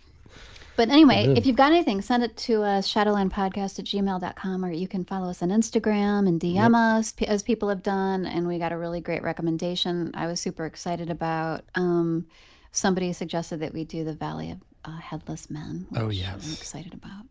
[0.81, 4.89] But anyway if you've got anything send it to us shadowlandpodcast at gmail.com or you
[4.89, 8.73] can follow us on instagram and dm us as people have done and we got
[8.73, 12.27] a really great recommendation i was super excited about um,
[12.73, 16.47] somebody suggested that we do the valley of uh, headless men Oh, yes.
[16.47, 17.27] i'm excited about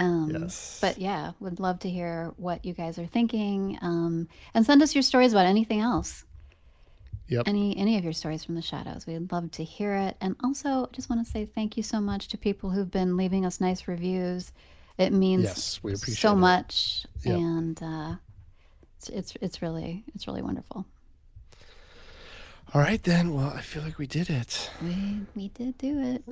[0.00, 0.78] um, Yes.
[0.80, 4.94] But yeah, would love to hear what you guys are thinking, um, and send us
[4.94, 6.24] your stories about anything else.
[7.28, 7.46] Yep.
[7.46, 10.16] Any any of your stories from the shadows, we'd love to hear it.
[10.20, 13.16] And also, I just want to say thank you so much to people who've been
[13.16, 14.52] leaving us nice reviews.
[14.96, 16.36] It means Yes, we appreciate so it.
[16.36, 17.36] much, Yep.
[17.36, 18.14] and uh,
[18.96, 20.86] it's, it's it's really it's really wonderful.
[22.74, 23.32] All right then.
[23.34, 24.70] Well, I feel like we did it.
[24.82, 26.24] We we did do it.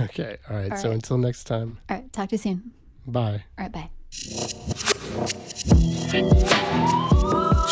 [0.00, 0.36] Okay.
[0.50, 0.70] All right.
[0.72, 0.94] All so right.
[0.94, 1.78] until next time.
[1.88, 2.72] All right, talk to you soon.
[3.06, 3.44] Bye.
[3.58, 3.90] All right, bye.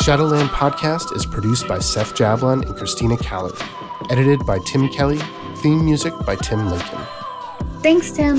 [0.01, 3.61] Shadowland Podcast is produced by Seth Javelin and Christina Calif.
[4.09, 5.19] Edited by Tim Kelly.
[5.57, 6.99] Theme music by Tim Lincoln.
[7.81, 8.37] Thanks, Tim.